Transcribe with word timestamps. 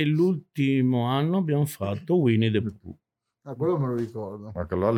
e 0.00 0.04
l'ultimo 0.06 1.04
anno 1.06 1.36
abbiamo 1.38 1.66
fatto 1.66 2.16
Winnie 2.16 2.50
the 2.50 2.60
Pooh. 2.80 2.96
Ah, 3.42 3.54
quello 3.54 3.78
me 3.78 3.86
lo 3.88 3.94
ricordo. 3.96 4.50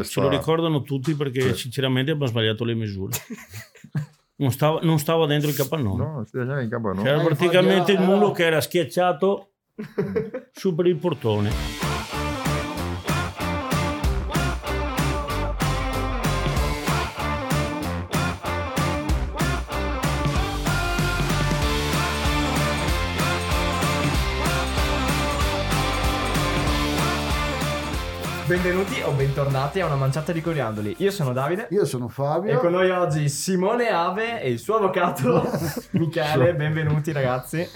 Ce 0.05 0.21
lo 0.21 0.27
sta- 0.27 0.37
ricordano 0.37 0.83
tutti 0.83 1.15
perché 1.15 1.55
sinceramente 1.55 2.11
abbiamo 2.13 2.31
sbagliato 2.31 2.65
le 2.65 2.75
misure. 2.75 3.17
Non 4.35 4.51
stava, 4.51 4.81
non 4.83 4.99
stava 4.99 5.27
dentro 5.27 5.51
il 5.51 5.55
capannone. 5.55 6.05
No, 6.05 6.25
si 6.25 6.37
in 6.63 6.69
no? 6.69 7.03
C'era 7.05 7.21
Eh, 7.21 7.25
praticamente 7.25 7.93
il 7.93 7.99
infatti, 7.99 8.13
mulo 8.13 8.25
era- 8.27 8.35
che 8.35 8.45
era 8.45 8.61
schiacciato 8.61 9.51
su 10.51 10.75
per 10.75 10.87
il 10.87 10.97
portone. 10.97 11.92
Benvenuti 28.63 29.01
o 29.01 29.11
bentornati 29.11 29.81
a 29.81 29.87
una 29.87 29.97
manciata 29.97 30.31
di 30.31 30.41
coriandoli. 30.41 30.95
Io 30.99 31.11
sono 31.11 31.33
Davide. 31.33 31.67
Io 31.71 31.85
sono 31.85 32.07
Fabio. 32.07 32.53
E 32.53 32.57
con 32.59 32.71
noi 32.71 32.91
oggi 32.91 33.29
Simone 33.29 33.89
Ave 33.89 34.41
e 34.41 34.51
il 34.51 34.61
suo 34.61 34.77
avvocato 34.77 35.51
Michele. 35.99 36.55
Benvenuti 36.55 37.11
ragazzi. 37.11 37.69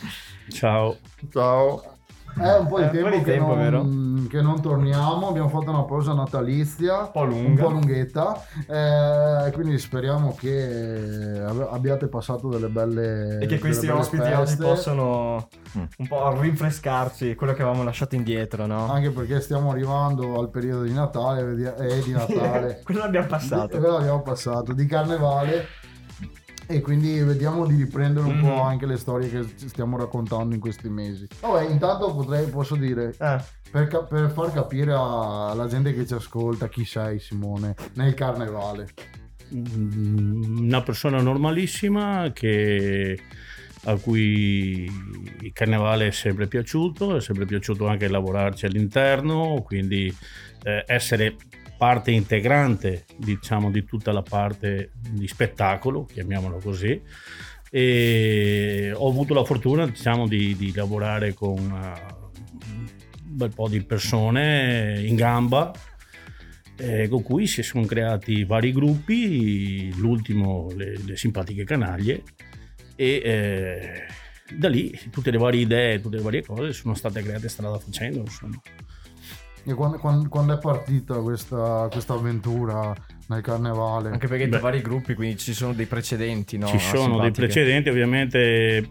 Ciao. 0.49 0.97
Ciao. 1.29 1.96
È 2.39 2.59
un 2.59 2.67
po' 2.67 2.79
di 2.81 2.85
È 2.85 2.87
un 2.87 2.93
tempo, 2.93 3.09
po' 3.09 3.17
di 3.17 3.23
che, 3.23 3.33
tempo, 3.33 3.55
non, 3.55 4.27
che 4.29 4.43
non 4.43 4.61
torniamo. 4.61 5.29
Abbiamo 5.29 5.49
fatto 5.49 5.71
una 5.71 5.85
pausa 5.85 6.13
natalizia. 6.13 6.99
Un 7.01 7.11
po' 7.13 7.21
Un 7.23 7.29
lunga. 7.29 7.63
po' 7.63 7.71
lunghetta. 7.71 8.43
Eh, 8.69 9.51
quindi 9.53 9.79
speriamo 9.79 10.35
che 10.39 11.43
ab- 11.47 11.69
abbiate 11.73 12.09
passato 12.09 12.49
delle 12.49 12.69
belle. 12.69 13.39
E 13.39 13.47
che 13.47 13.59
questi 13.59 13.89
ospiti 13.89 14.23
oggi 14.23 14.35
feste. 14.51 14.65
possono 14.65 15.49
Mm. 15.77 15.83
un 15.99 16.07
po' 16.09 16.41
rinfrescarci 16.41 17.35
quello 17.35 17.53
che 17.53 17.63
avevamo 17.63 17.85
lasciato 17.85 18.15
indietro, 18.15 18.67
no? 18.67 18.91
Anche 18.91 19.11
perché 19.11 19.41
stiamo 19.41 19.71
arrivando 19.71 20.39
al 20.39 20.49
periodo 20.51 20.83
di 20.83 20.93
Natale 20.93 21.75
e 21.79 22.03
di 22.03 22.13
Natale. 22.13 22.81
quello 22.85 23.01
l'abbiamo 23.01 23.27
passato. 23.27 23.79
quello 23.79 23.93
l'abbiamo 23.99 24.23
passato, 24.23 24.73
di 24.73 24.87
carnevale. 24.87 25.67
E 26.69 26.81
quindi 26.81 27.21
vediamo 27.21 27.65
di 27.67 27.77
riprendere 27.77 28.27
un 28.27 28.37
Mhm. 28.37 28.41
po' 28.43 28.61
anche 28.63 28.87
le 28.87 28.97
storie 28.97 29.29
che 29.29 29.47
stiamo 29.69 29.97
raccontando 29.97 30.55
in 30.55 30.61
questi 30.61 30.89
mesi. 30.89 31.27
Vabbè, 31.41 31.69
intanto 31.71 32.13
potrei, 32.15 32.47
posso 32.49 32.75
dire, 32.75 33.15
Eh, 33.19 33.39
per, 33.71 33.87
ca- 33.87 34.03
per 34.03 34.31
far 34.31 34.53
capire 34.53 34.93
alla 34.93 35.67
gente 35.69 35.95
che 35.95 36.07
ci 36.07 36.15
ascolta 36.15 36.69
chi 36.69 36.85
sei 36.85 37.19
Simone 37.21 37.75
nel 37.95 38.15
carnevale. 38.15 38.89
Mm, 39.55 40.65
Una 40.67 40.83
persona 40.83 41.21
normalissima 41.23 42.33
che, 42.33 43.17
a 43.85 43.95
cui 43.97 44.91
il 45.43 45.53
carnevale 45.53 46.09
è 46.09 46.11
sempre 46.11 46.49
piaciuto, 46.49 47.15
è 47.17 47.21
sempre 47.21 47.47
piaciuto 47.47 47.87
anche 47.87 48.09
lavorarci 48.09 48.67
all'interno, 48.67 49.63
quindi 49.65 50.13
eh, 50.65 50.83
essere 50.89 51.37
parte 51.77 52.11
integrante 52.11 53.05
diciamo 53.17 53.71
di 53.71 53.85
tutta 53.85 54.13
la 54.13 54.23
parte 54.23 54.93
di 55.11 55.27
spettacolo, 55.29 56.05
chiamiamolo 56.05 56.59
così. 56.59 57.01
E 57.71 58.93
ho 58.95 59.09
avuto 59.09 59.35
la 59.35 59.45
fortuna 59.45 59.87
diciamo 59.87 60.27
di, 60.27 60.57
di 60.57 60.73
lavorare 60.73 61.35
con 61.35 61.59
eh, 61.59 62.15
un 62.69 63.37
bel 63.37 63.53
po' 63.55 63.69
di 63.69 63.83
persone 63.83 65.03
in 65.05 65.17
gamba 65.17 65.73
eh, 66.77 67.09
con 67.09 67.23
cui 67.23 67.47
si 67.47 67.63
sono 67.63 67.87
creati 67.87 68.45
vari 68.45 68.73
gruppi, 68.73 69.95
l'ultimo 69.97 70.71
le, 70.75 70.99
le 71.05 71.17
simpatiche 71.17 71.65
canaglie 71.65 72.23
e 72.95 73.23
eh, 73.25 74.07
da 74.55 74.69
lì 74.69 74.99
tutte 75.11 75.31
le 75.31 75.39
varie 75.39 75.63
idee, 75.63 76.01
tutte 76.01 76.17
le 76.17 76.23
varie 76.23 76.43
cose 76.43 76.73
sono 76.73 76.95
state 76.95 77.23
create 77.23 77.49
strada 77.49 77.79
facendo. 77.79 78.21
Insomma. 78.21 78.61
E 79.69 79.75
quando, 79.75 79.99
quando- 79.99 80.29
quando 80.29 80.55
è 80.55 80.59
partita 80.59 81.17
questa, 81.17 81.89
questa 81.91 82.13
avventura 82.15 82.95
nel 83.29 83.41
carnevale? 83.43 84.11
anche 84.11 84.29
perché 84.29 84.47
Beh. 84.49 84.61
vari 84.61 84.81
gruppi, 84.81 85.15
quindi 85.15 85.39
ci 85.39 85.53
sono 85.55 85.73
dei 85.73 85.87
precedenti, 85.87 86.57
no? 86.57 86.69
Ci 86.69 86.79
sono 86.79 87.19
dei 87.21 87.33
precedenti, 87.33 87.89
ovviamente 87.89 88.89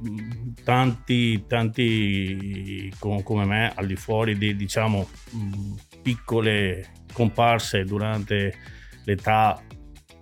tanti, 0.65 1.45
tanti 1.47 2.91
com- 2.99 3.23
come 3.23 3.45
me 3.45 3.71
al 3.73 3.85
di 3.87 3.95
fuori 3.95 4.37
di 4.37 4.55
diciamo 4.55 5.07
mh, 5.31 5.73
piccole 6.01 6.87
comparse 7.13 7.83
durante 7.85 8.53
l'età 9.05 9.61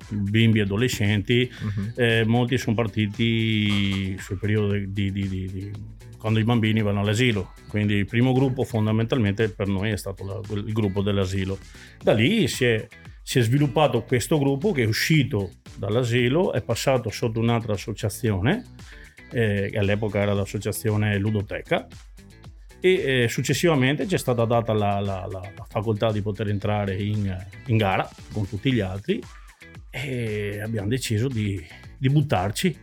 bimbi 0.10 0.60
e 0.60 0.64
adolescenti 0.64 1.50
Mhm. 1.60 1.94
eh, 1.96 2.24
molti 2.26 2.58
sono 2.60 2.76
partiti 2.76 4.16
sul 4.20 4.38
periodo 4.38 4.74
di, 4.74 4.92
di- 4.92 5.12
di- 5.12 5.28
di- 5.28 5.48
di- 5.52 5.72
quando 6.24 6.40
i 6.40 6.46
bambini 6.46 6.82
vanno 6.82 7.02
all'asilo. 7.02 7.52
Quindi 7.68 7.96
il 7.96 8.06
primo 8.06 8.32
gruppo 8.32 8.64
fondamentalmente 8.64 9.50
per 9.50 9.68
noi 9.68 9.92
è 9.92 9.98
stato 9.98 10.24
la- 10.26 10.40
il 10.56 10.72
gruppo 10.72 11.02
dell'asilo. 11.02 11.58
Da 12.02 12.14
lì 12.14 12.48
si 12.48 12.64
è, 12.64 12.88
si 13.22 13.40
è 13.40 13.42
sviluppato 13.42 14.04
questo 14.04 14.40
gruppo 14.40 14.72
che 14.72 14.84
è 14.84 14.86
uscito 14.88 15.52
dall'asilo, 15.76 16.54
è 16.54 16.62
passato 16.62 17.10
sotto 17.10 17.42
un'altra 17.42 17.74
associazione, 17.74 18.64
eh, 19.34 19.68
che 19.70 19.78
all'epoca 19.78 20.22
era 20.22 20.32
l'associazione 20.34 21.18
Ludoteca, 21.18 21.88
e 22.80 23.24
eh, 23.24 23.28
successivamente 23.28 24.08
ci 24.08 24.16
è 24.16 24.18
stata 24.18 24.46
data 24.46 24.72
la, 24.72 25.02
la- 25.02 25.28
la- 25.30 25.52
la 25.58 25.66
facoltà 25.68 26.10
di 26.14 26.22
poter 26.22 26.48
entrare 26.48 26.96
in, 26.96 27.36
in 27.66 27.76
gara 27.76 28.10
con 28.32 28.48
tutti 28.48 28.72
gli 28.72 28.80
altri 28.80 29.22
e 29.90 30.62
abbiamo 30.64 30.88
deciso 30.88 31.28
di, 31.28 31.62
di 31.98 32.10
buttarci 32.10 32.78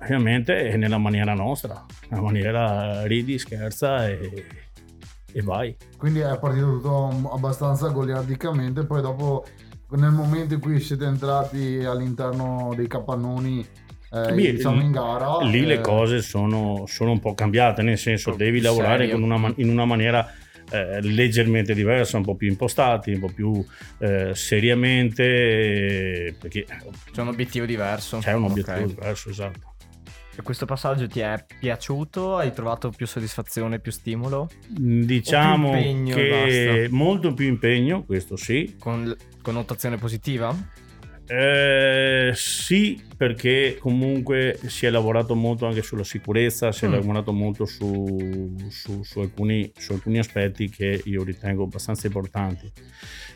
ovviamente 0.00 0.76
nella 0.76 0.98
maniera 0.98 1.32
nostra 1.34 1.84
nella 2.14 2.22
maniera 2.22 3.06
ridi, 3.06 3.38
scherza 3.38 4.08
e, 4.08 4.44
e 5.32 5.42
vai 5.42 5.76
Quindi 5.96 6.20
è 6.20 6.38
partito 6.38 6.72
tutto 6.80 7.30
abbastanza 7.32 7.88
goliardicamente, 7.88 8.84
poi 8.84 9.02
dopo 9.02 9.44
nel 9.90 10.10
momento 10.10 10.54
in 10.54 10.60
cui 10.60 10.80
siete 10.80 11.04
entrati 11.04 11.84
all'interno 11.84 12.72
dei 12.74 12.88
capannoni 12.88 13.60
eh, 14.10 14.32
Beh, 14.32 14.52
diciamo 14.54 14.80
in 14.80 14.90
gara 14.90 15.38
lì 15.42 15.60
eh, 15.60 15.66
le 15.66 15.80
cose 15.80 16.20
sono, 16.22 16.84
sono 16.86 17.10
un 17.12 17.20
po' 17.20 17.34
cambiate 17.34 17.82
nel 17.82 17.98
senso 17.98 18.30
Oh, 18.30 18.36
devi 18.36 18.60
lavorare 18.60 19.12
una 19.12 19.52
in 19.56 19.68
una 19.68 19.84
maniera 19.84 20.26
eh, 20.70 21.00
leggermente 21.02 21.74
diversa 21.74 22.16
un 22.16 22.24
po' 22.24 22.34
più 22.36 22.48
impostati 22.48 23.12
un 23.12 23.20
po' 23.20 23.30
più 23.32 23.64
eh, 23.98 24.30
seriamente 24.34 26.26
eh, 26.26 26.34
perché 26.40 26.64
C'è 27.12 27.20
un 27.20 27.28
obiettivo 27.28 27.66
diverso. 27.66 28.18
c'è 28.18 28.32
un 28.32 28.44
obiettivo 28.44 28.80
Ok. 28.80 28.86
diverso 28.86 29.30
esatto 29.30 29.73
questo 30.42 30.66
passaggio 30.66 31.06
ti 31.06 31.20
è 31.20 31.44
piaciuto? 31.58 32.36
Hai 32.36 32.52
trovato 32.52 32.90
più 32.90 33.06
soddisfazione, 33.06 33.78
più 33.80 33.92
stimolo? 33.92 34.48
diciamo 34.68 35.68
O 35.68 35.72
più 35.72 35.80
impegno 35.80 36.14
che 36.16 36.88
molto 36.90 37.32
più 37.34 37.46
impegno 37.46 38.04
questo 38.04 38.36
sì 38.36 38.76
Con 38.78 39.14
connotazione 39.42 39.96
positiva? 39.96 40.82
Eh, 41.26 42.32
sì, 42.34 43.02
perché 43.16 43.78
comunque 43.80 44.58
si 44.66 44.84
è 44.84 44.90
lavorato 44.90 45.34
molto 45.34 45.66
anche 45.66 45.80
sulla 45.82 46.04
sicurezza, 46.04 46.70
si 46.70 46.84
è 46.84 46.88
Mm. 46.88 46.92
lavorato 46.92 47.32
molto 47.32 47.64
su, 47.64 48.54
su- 48.68 49.02
su 49.02 49.20
alcuni, 49.20 49.72
su 49.74 49.92
alcuni 49.94 50.18
aspetti 50.18 50.68
che 50.68 51.00
io 51.04 51.24
ritengo 51.24 51.62
abbastanza 51.64 52.06
importanti. 52.08 52.70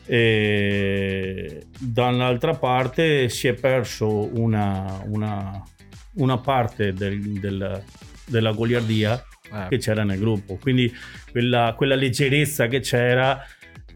E 0.05 1.65
dall'altra 1.79 2.55
parte 2.55 3.29
si 3.31 3.49
è 3.49 3.55
perso 3.55 4.39
una, 4.39 5.03
una- 5.07 5.63
una 6.19 6.39
parte 6.39 6.93
del- 6.93 7.39
del- 7.41 7.83
della 8.27 8.53
goliardia 8.53 9.23
Eh, 9.51 9.67
che 9.71 9.79
c'era 9.79 10.05
nel 10.05 10.19
gruppo, 10.19 10.56
quindi 10.56 10.93
quella, 11.31 11.73
quella 11.75 11.95
leggerezza 11.95 12.67
che 12.67 12.81
c'era 12.81 13.43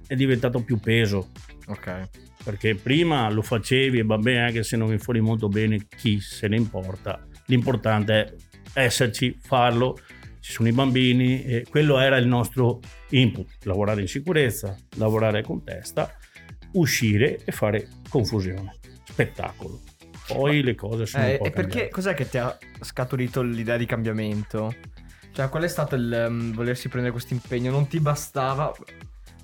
è 0.07 0.15
diventato 0.15 0.63
più 0.63 0.79
peso. 0.79 1.31
Ok. 1.67 2.09
perché 2.45 2.75
prima 2.75 3.31
lo 3.31 3.41
facevi 3.41 4.01
e 4.01 4.03
va 4.03 4.19
bene 4.19 4.41
anche 4.47 4.65
se 4.65 4.77
non 4.77 4.89
mi 4.91 4.99
fuori 4.99 5.21
molto 5.21 5.47
bene 5.47 5.87
chi 5.87 6.19
se 6.19 6.49
ne 6.49 6.57
importa. 6.57 7.25
L'importante 7.47 8.37
è 8.73 8.81
esserci 8.83 9.37
farlo. 9.41 9.97
Ci 10.41 10.51
sono 10.51 10.67
i 10.67 10.73
bambini 10.73 11.45
e 11.45 11.65
quello 11.71 12.01
era 12.01 12.17
il 12.17 12.27
nostro 12.27 12.81
input. 13.11 13.47
Lavorare 13.63 14.01
in 14.01 14.09
sicurezza 14.09 14.77
lavorare 14.97 15.43
con 15.43 15.63
testa 15.63 16.13
uscire 16.73 17.39
e 17.45 17.53
fare 17.53 17.87
confusione 18.09 18.75
spettacolo 19.05 19.81
poi 20.35 20.63
le 20.63 20.75
cose 20.75 21.07
sono 21.07 21.25
Eh, 21.25 21.35
e 21.35 21.39
perché 21.39 21.53
cambiate. 21.61 21.89
cos'è 21.91 22.15
che 22.15 22.29
ti 22.29 22.39
ha 22.39 22.57
scaturito 22.81 23.43
l'idea 23.43 23.77
di 23.77 23.87
cambiamento? 23.87 24.75
Cioè, 25.33 25.49
qual 25.49 25.63
è 25.63 25.69
stato 25.69 25.95
il 25.95 26.27
um, 26.29 26.53
volersi 26.53 26.89
prendere 26.89 27.13
questo 27.13 27.33
impegno? 27.35 27.71
Non 27.71 27.87
ti 27.89 28.01
bastava? 28.01 28.73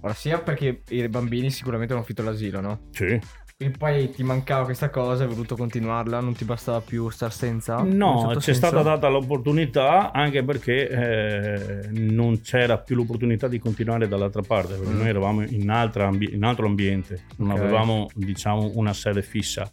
Ora, 0.01 0.13
sia 0.15 0.39
perché 0.39 0.83
i 0.91 1.09
bambini 1.09 1.51
sicuramente 1.51 1.93
hanno 1.95 2.03
finito 2.03 2.23
l'asilo, 2.23 2.61
no? 2.61 2.81
Sì. 2.91 3.19
Quindi 3.57 3.77
poi 3.77 4.09
ti 4.13 4.23
mancava 4.23 4.63
questa 4.67 4.89
cosa, 4.89 5.25
hai 5.25 5.29
voluto 5.29 5.57
continuarla, 5.57 6.21
non 6.21 6.33
ti 6.33 6.45
bastava 6.45 6.81
più 6.81 7.09
star 7.11 7.33
senza? 7.33 7.83
No, 7.83 8.19
certo 8.21 8.39
c'è 8.39 8.53
senso? 8.53 8.67
stata 8.69 8.83
data 8.83 9.09
l'opportunità 9.09 10.13
anche 10.13 10.45
perché 10.45 10.89
eh, 10.89 11.89
non 11.91 12.41
c'era 12.41 12.79
più 12.79 12.95
l'opportunità 12.95 13.49
di 13.49 13.59
continuare 13.59 14.07
dall'altra 14.07 14.43
parte, 14.43 14.75
perché 14.75 14.93
Mm. 14.93 14.99
noi 14.99 15.09
eravamo 15.09 15.43
in, 15.45 15.69
ambi- 15.69 16.33
in 16.35 16.45
altro 16.45 16.67
ambiente, 16.67 17.25
non 17.39 17.51
Ok. 17.51 17.59
avevamo 17.59 18.07
diciamo 18.15 18.71
una 18.75 18.93
sede 18.93 19.23
fissa 19.23 19.69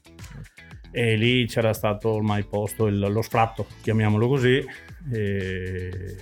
e 0.97 1.15
lì 1.18 1.45
c'era 1.45 1.74
stato 1.74 2.09
ormai 2.09 2.44
posto 2.44 2.88
il- 2.88 2.97
lo 3.00 3.21
sfratto, 3.21 3.65
chiamiamolo 3.81 4.27
così, 4.30 4.63
e, 5.12 6.15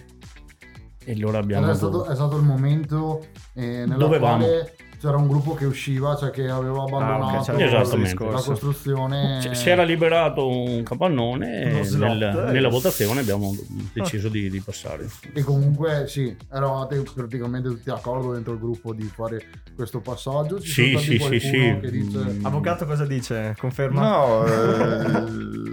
E 1.05 1.11
allora 1.11 1.37
abbiamo... 1.37 1.65
Ed 1.67 1.73
è, 1.73 1.75
stato, 1.75 2.05
è 2.05 2.15
stato 2.15 2.37
il 2.37 2.43
momento 2.43 3.27
eh, 3.53 3.61
nella 3.85 3.97
Dovevamo. 3.97 4.37
quale 4.45 4.75
c'era 5.03 5.17
un 5.17 5.27
gruppo 5.27 5.53
che 5.53 5.65
usciva, 5.65 6.15
cioè 6.15 6.29
che 6.29 6.47
aveva 6.47 6.83
abbandonato 6.83 7.51
ok, 7.51 7.57
c'era 7.57 7.81
il 7.81 8.13
la 8.31 8.41
costruzione. 8.41 9.39
C- 9.41 9.53
si 9.53 9.69
era 9.69 9.83
liberato 9.83 10.47
un 10.47 10.81
capannone 10.83 11.61
e 11.61 11.89
nel- 11.97 12.21
eh. 12.47 12.51
nella 12.53 12.69
votazione 12.69 13.19
abbiamo 13.19 13.53
deciso 13.91 14.29
di, 14.29 14.50
di 14.50 14.61
passare. 14.61 15.09
E 15.33 15.41
comunque 15.44 16.05
sì, 16.07 16.33
eravate 16.50 17.03
praticamente 17.13 17.67
tutti 17.67 17.83
d'accordo 17.89 18.31
dentro 18.31 18.53
il 18.53 18.59
gruppo 18.59 18.94
di 18.94 19.03
fare 19.03 19.44
questo 19.75 20.00
passaggio. 20.00 20.61
Ci 20.61 20.69
Sì, 20.71 20.85
sono 20.91 21.00
sì, 21.00 21.17
stati 21.19 21.39
sì, 21.41 21.49
qualcuno 21.49 21.73
sì. 21.73 21.79
che 21.81 21.91
dice 21.91 22.11
Mm. 22.23 22.45
Avvocato 22.45 22.85
cosa 22.85 23.06
dice? 23.06 23.56
Conferma? 23.59 24.01
No, 24.09 24.45
eh, 24.47 25.29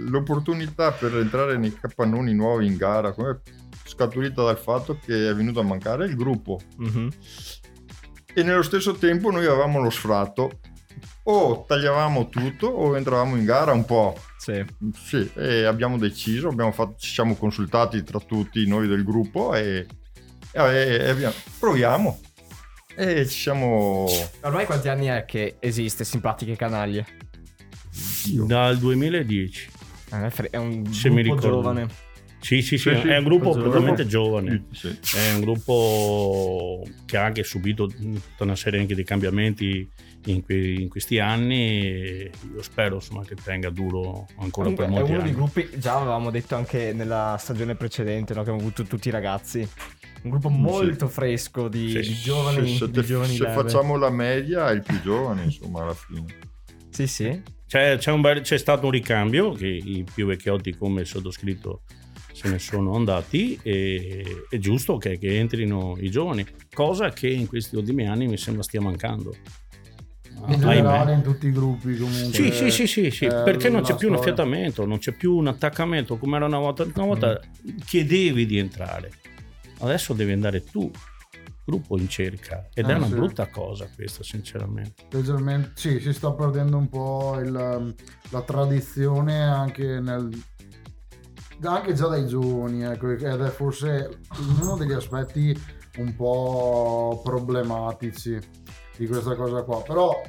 l'opportunità 0.09 0.91
per 0.91 1.15
entrare 1.15 1.57
nei 1.57 1.73
capannoni 1.73 2.33
nuovi 2.33 2.65
in 2.67 2.75
gara 2.75 3.13
come 3.13 3.39
scaturita 3.85 4.43
dal 4.43 4.57
fatto 4.57 4.97
che 5.03 5.29
è 5.29 5.33
venuto 5.35 5.61
a 5.61 5.63
mancare 5.63 6.05
il 6.05 6.15
gruppo 6.15 6.59
Mhm. 6.77 7.09
E 8.33 8.43
nello 8.43 8.61
stesso 8.63 8.93
tempo 8.93 9.31
noi 9.31 9.45
avevamo 9.45 9.79
lo 9.81 9.89
sfratto 9.89 10.59
o 11.23 11.65
tagliavamo 11.67 12.29
tutto 12.29 12.67
o 12.67 12.95
entravamo 12.97 13.35
in 13.35 13.45
gara 13.45 13.73
un 13.73 13.85
po'. 13.85 14.17
Sì. 14.37 14.63
Sì, 14.95 15.29
e 15.35 15.65
abbiamo 15.65 15.97
deciso, 15.97 16.47
abbiamo 16.47 16.71
fatto, 16.71 16.95
ci 16.97 17.11
siamo 17.11 17.35
consultati 17.35 18.03
tra 18.03 18.19
tutti 18.19 18.65
noi 18.67 18.87
del 18.87 19.03
gruppo 19.03 19.53
e, 19.53 19.85
e- 20.51 20.59
e 20.61 21.09
abbiamo- 21.09 21.35
proviamo. 21.59 22.19
E 22.95 23.25
ci 23.27 23.39
siamo... 23.39 24.05
Ormai 24.41 24.65
quanti 24.65 24.89
anni 24.89 25.05
è 25.07 25.23
che 25.25 25.55
esiste 25.59 26.03
Simpatiche 26.03 26.55
Canaglie? 26.55 27.05
Dio. 28.25 28.45
Dal 28.45 28.77
2010. 28.77 29.69
Eh, 30.13 30.49
è 30.49 30.57
un 30.57 30.91
Se 30.91 31.09
mi 31.09 31.23
gruppo 31.23 31.35
ricordo. 31.39 31.55
giovane. 31.61 31.87
Sì, 32.41 32.61
sì, 32.63 32.77
sì, 32.77 32.89
Sì, 32.89 33.01
sì, 33.01 33.07
è 33.07 33.17
un 33.17 33.23
gruppo 33.23 33.51
totalmente 33.51 34.07
giovane. 34.07 34.65
Sì. 34.71 34.87
È 35.15 35.33
un 35.35 35.41
gruppo 35.41 36.83
che 37.05 37.17
ha 37.17 37.23
anche 37.23 37.43
subito 37.43 37.85
tutta 37.87 38.43
una 38.43 38.55
serie 38.55 38.79
anche 38.79 38.95
di 38.95 39.03
cambiamenti 39.03 39.87
in, 40.25 40.43
que- 40.43 40.73
in 40.73 40.89
questi 40.89 41.19
anni 41.19 42.29
io 42.29 42.61
spero 42.61 42.95
insomma, 42.95 43.23
che 43.23 43.35
tenga 43.35 43.69
duro 43.69 44.27
ancora 44.39 44.69
Comunque, 44.69 44.85
per 44.85 44.85
è 44.85 44.89
molti 44.89 45.11
uno 45.11 45.19
anni. 45.21 45.29
dei 45.29 45.33
gruppi, 45.39 45.69
già 45.79 45.97
avevamo 45.97 46.31
detto 46.31 46.55
anche 46.55 46.93
nella 46.93 47.37
stagione 47.39 47.75
precedente, 47.75 48.33
no, 48.33 48.41
che 48.43 48.49
abbiamo 48.49 48.67
avuto 48.67 48.83
tutti 48.83 49.07
i 49.07 49.11
ragazzi. 49.11 49.67
Un 50.23 50.29
gruppo 50.29 50.49
molto 50.49 51.07
fresco 51.07 51.67
di, 51.67 51.89
Sì. 51.89 51.99
di 51.99 52.13
giovani, 52.15 52.69
se, 52.71 52.77
se 52.85 52.91
di 52.91 53.01
giovani 53.03 53.35
se 53.35 53.45
facciamo 53.51 53.97
la 53.97 54.09
media 54.09 54.69
è 54.69 54.73
il 54.73 54.81
più 54.81 54.99
giovane 55.01 55.43
insomma 55.43 55.81
alla 55.83 55.93
fine. 55.95 56.25
Sì, 56.89 57.07
sì. 57.07 57.41
C'è, 57.67 57.97
c'è 57.97 58.11
un 58.11 58.21
bel- 58.21 58.41
c'è 58.41 58.57
stato 58.57 58.85
un 58.85 58.91
ricambio 58.91 59.51
che 59.53 59.65
i 59.67 60.03
più 60.13 60.25
vecchiotti 60.27 60.75
come 60.75 61.01
il 61.01 61.07
sottoscritto 61.07 61.83
se 62.41 62.49
ne 62.49 62.57
sono 62.59 62.95
andati 62.95 63.59
e 63.61 64.45
è 64.49 64.57
giusto 64.57 64.97
che, 64.97 65.19
che 65.19 65.37
entrino 65.37 65.95
i 65.99 66.09
giovani, 66.09 66.43
cosa 66.73 67.09
che 67.11 67.29
in 67.29 67.45
questi 67.45 67.75
ultimi 67.75 68.07
anni 68.07 68.27
mi 68.27 68.37
sembra 68.37 68.63
stia 68.63 68.81
mancando. 68.81 69.35
in 70.47 70.59
generale 70.59 71.13
in 71.13 71.21
tutti 71.21 71.45
i 71.47 71.51
gruppi 71.51 71.95
comunque. 71.97 72.33
Sì, 72.33 72.51
sì, 72.51 72.71
sì, 72.71 72.87
sì, 72.87 73.11
sì, 73.11 73.25
eh, 73.25 73.29
perché 73.43 73.69
non 73.69 73.83
c'è 73.83 73.95
più 73.95 74.09
un 74.09 74.15
storia. 74.15 74.33
affiatamento, 74.33 74.85
non 74.87 74.97
c'è 74.97 75.11
più 75.11 75.35
un 75.35 75.47
attaccamento 75.47 76.17
come 76.17 76.37
era 76.37 76.45
una 76.45 76.57
volta. 76.57 76.83
Una 76.83 77.05
volta 77.05 77.39
chiedevi 77.85 78.47
di 78.47 78.57
entrare, 78.57 79.11
adesso 79.81 80.13
devi 80.13 80.31
andare 80.31 80.63
tu, 80.63 80.89
gruppo 81.63 81.95
in 81.99 82.09
cerca, 82.09 82.67
ed 82.73 82.87
è 82.89 82.91
Eh, 82.91 82.95
una 82.95 83.05
sì. 83.05 83.13
brutta 83.13 83.45
cosa 83.49 83.87
questa, 83.93 84.23
sinceramente. 84.23 85.03
Leggermente, 85.11 85.71
sì, 85.75 85.99
si 85.99 86.11
sta 86.11 86.31
perdendo 86.31 86.75
un 86.77 86.89
po' 86.89 87.37
il- 87.39 87.93
la 88.31 88.41
tradizione 88.41 89.43
anche 89.43 89.99
nel 89.99 90.27
anche 91.69 91.93
già 91.93 92.07
dai 92.07 92.27
giovani, 92.27 92.83
ecco, 92.83 93.11
ed 93.11 93.21
è 93.23 93.49
forse 93.49 94.19
uno 94.61 94.75
degli 94.77 94.93
aspetti 94.93 95.57
un 95.97 96.15
po' 96.15 97.21
problematici 97.23 98.39
di 98.97 99.07
questa 99.07 99.35
cosa 99.35 99.63
qua. 99.63 99.81
Però 99.81 100.21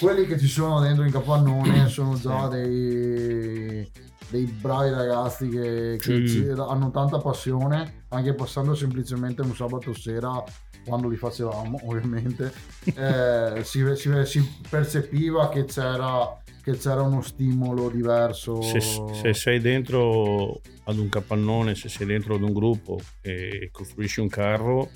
quelli 0.00 0.26
che 0.26 0.38
ci 0.38 0.46
sono 0.46 0.80
dentro 0.80 1.04
in 1.04 1.10
capannone 1.12 1.88
sono 1.90 2.16
già 2.18 2.48
dei, 2.48 3.90
dei 4.28 4.44
bravi 4.44 4.90
ragazzi 4.90 5.48
che, 5.48 5.98
che 6.00 6.26
ci- 6.28 6.48
hanno 6.48 6.90
tanta 6.90 7.18
passione, 7.18 8.04
anche 8.08 8.34
passando 8.34 8.74
semplicemente 8.74 9.42
un 9.42 9.54
sabato 9.54 9.92
sera 9.94 10.42
quando 10.88 11.08
li 11.08 11.16
facevamo 11.16 11.78
ovviamente 11.84 12.52
eh, 12.96 13.62
si, 13.62 13.84
si- 13.94 14.24
si 14.24 14.58
percepiva 14.68 15.48
che 15.50 15.64
c'era, 15.66 16.36
che 16.62 16.72
c'era 16.76 17.02
uno 17.02 17.22
stimolo 17.22 17.88
diverso 17.90 18.60
Se, 18.62 18.80
se 18.80 19.34
sei 19.34 19.60
dentro 19.60 20.60
ad 20.84 20.98
un 20.98 21.08
capannone, 21.08 21.74
se 21.76 21.88
sei 21.88 22.06
dentro 22.06 22.34
ad 22.34 22.42
un 22.42 22.52
gruppo 22.52 22.98
e 23.20 23.68
costruisci 23.70 24.20
un 24.20 24.28
carro, 24.28 24.90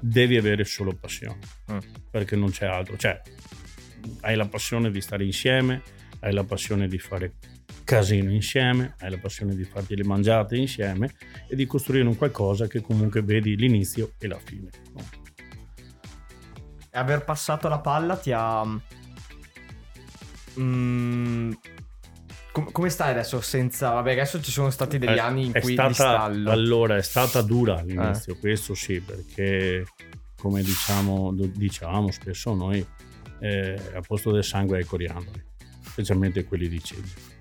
devi 0.00 0.36
avere 0.36 0.64
solo 0.64 0.92
passione, 0.94 1.38
Mm. 1.72 1.78
perché 2.10 2.36
non 2.36 2.50
c'è 2.50 2.66
altro. 2.66 2.96
Cioè, 2.98 3.20
hai 4.20 4.36
la 4.36 4.46
passione 4.46 4.90
di 4.90 5.00
stare 5.00 5.24
insieme, 5.24 5.82
hai 6.20 6.32
la 6.34 6.44
passione 6.44 6.88
di 6.88 6.98
fare 6.98 7.34
casino 7.84 8.30
insieme, 8.32 8.94
hai 9.00 9.10
la 9.10 9.18
passione 9.18 9.54
di 9.54 9.64
farti 9.64 9.94
le 9.94 10.04
mangiate 10.04 10.56
insieme 10.56 11.14
e 11.48 11.54
di 11.54 11.66
costruire 11.66 12.06
un 12.06 12.16
qualcosa 12.16 12.66
che 12.66 12.80
comunque 12.80 13.22
vedi 13.22 13.56
l'inizio 13.56 14.12
e 14.18 14.26
la 14.26 14.38
fine. 14.42 14.70
no? 14.94 15.02
E 16.90 16.98
aver 16.98 17.24
passato 17.24 17.68
la 17.68 17.78
palla 17.80 18.16
ti 18.16 18.32
ha... 18.32 18.64
Mm, 20.58 21.52
com- 22.52 22.70
come 22.70 22.88
stai 22.88 23.10
adesso 23.10 23.40
senza... 23.40 23.90
Vabbè, 23.90 24.12
adesso 24.12 24.40
ci 24.40 24.50
sono 24.52 24.70
stati 24.70 24.98
degli 24.98 25.16
È- 25.16 25.18
anni 25.18 25.46
in 25.46 25.52
cui 25.52 25.72
stata, 25.72 25.88
di 25.88 25.94
stallo. 25.94 26.50
Allora, 26.50 26.96
è 26.96 27.02
stata 27.02 27.42
dura 27.42 27.76
Eh. 27.76 27.80
all'inizio, 27.80 28.36
questo 28.38 28.74
sì, 28.74 29.00
perché 29.00 29.84
come 30.36 30.62
diciamo, 30.62 31.32
dicevamo 31.34 32.10
spesso 32.10 32.54
noi, 32.54 32.86
eh, 33.40 33.80
a 33.94 34.00
posto 34.00 34.30
del 34.30 34.44
sangue 34.44 34.76
ai 34.78 34.84
coriandoli, 34.84 35.42
specialmente 35.82 36.44
quelli 36.44 36.68
di 36.68 36.82
Ceggia. 36.82 37.32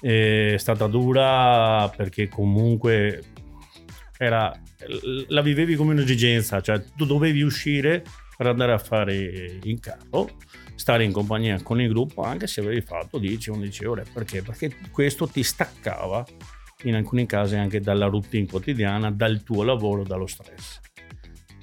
È 0.00 0.54
stata 0.56 0.86
dura 0.86 1.92
perché 1.94 2.28
comunque 2.28 3.22
era, 4.16 4.52
la 5.28 5.42
vivevi 5.42 5.76
come 5.76 5.92
un'esigenza, 5.92 6.60
cioè 6.60 6.82
tu 6.96 7.04
dovevi 7.04 7.42
uscire 7.42 8.02
per 8.36 8.46
andare 8.46 8.72
a 8.72 8.78
fare 8.78 9.58
in 9.62 9.78
carro, 9.80 10.30
stare 10.74 11.04
in 11.04 11.12
compagnia 11.12 11.60
con 11.62 11.78
il 11.80 11.88
gruppo 11.88 12.22
anche 12.22 12.46
se 12.46 12.62
avevi 12.62 12.80
fatto 12.80 13.20
10-11 13.20 13.86
ore. 13.86 14.04
Perché? 14.10 14.42
Perché 14.42 14.74
questo 14.90 15.26
ti 15.26 15.42
staccava 15.42 16.24
in 16.84 16.94
alcuni 16.94 17.26
casi 17.26 17.56
anche 17.56 17.80
dalla 17.80 18.06
routine 18.06 18.46
quotidiana, 18.46 19.10
dal 19.10 19.42
tuo 19.42 19.62
lavoro, 19.62 20.04
dallo 20.04 20.26
stress. 20.26 20.80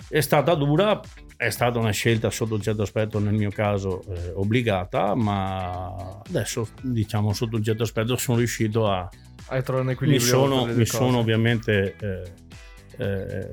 È 0.08 0.20
stata 0.20 0.54
dura, 0.54 1.02
è 1.38 1.52
stata 1.52 1.78
una 1.78 1.92
scelta 1.92 2.32
sotto 2.32 2.56
un 2.56 2.62
certo 2.62 2.82
aspetto, 2.82 3.20
nel 3.20 3.36
mio 3.36 3.52
caso 3.52 4.04
eh, 4.10 4.32
obbligata, 4.34 5.14
ma 5.14 6.20
adesso 6.28 6.68
diciamo 6.82 7.32
sotto 7.32 7.56
un 7.56 7.64
certo 7.64 7.84
aspetto 7.84 8.18
sono 8.18 8.40
riuscito 8.40 8.88
a... 8.90 9.08
Hai 9.50 9.62
trovato 9.62 9.82
un 9.82 9.86
Mi 9.86 9.94
equilibrio 9.94 10.28
sono, 10.28 10.66
le 10.66 10.72
due 10.72 10.80
mi 10.80 10.86
sono 10.86 11.20
ovviamente 11.20 11.96
eh, 12.02 12.32
eh, 12.98 13.52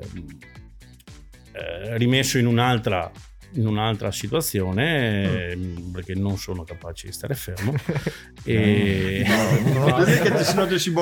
eh, 1.52 1.98
rimesso 1.98 2.38
in 2.38 2.46
un'altra, 2.46 3.10
in 3.54 3.66
un'altra 3.66 4.10
situazione 4.10 5.50
eh, 5.50 5.58
perché 5.92 6.14
non 6.14 6.36
sono 6.36 6.64
capace 6.64 7.06
di 7.08 7.12
stare 7.12 7.34
fermo 7.34 7.74
e... 8.44 9.24
No, 9.72 9.94
vedete 9.96 10.22
che 10.22 10.30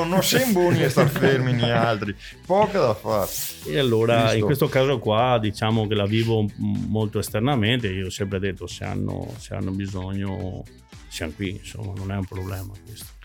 non 0.05 0.23
sei 0.23 0.53
buoni 0.53 0.83
a 0.83 0.91
star 0.91 1.09
fermi 1.09 1.53
né 1.53 1.71
altri, 1.71 2.15
poca 2.47 2.81
da 2.81 2.95
fare. 2.95 3.31
E 3.67 3.79
allora 3.79 4.23
Visto. 4.23 4.37
in 4.37 4.45
questo 4.45 4.69
caso 4.69 4.99
qua 4.99 5.39
diciamo 5.41 5.87
che 5.87 5.95
la 5.95 6.07
vivo 6.07 6.47
molto 6.57 7.19
esternamente, 7.19 7.89
io 7.89 8.07
ho 8.07 8.11
sempre 8.11 8.39
detto 8.39 8.67
se 8.67 8.85
hanno, 8.85 9.35
se 9.39 9.55
hanno 9.55 9.71
bisogno 9.71 10.63
siamo 11.09 11.33
qui, 11.37 11.51
insomma 11.51 11.93
non 11.95 12.11
è 12.11 12.17
un 12.17 12.25
problema 12.25 12.73
questo. 12.87 13.21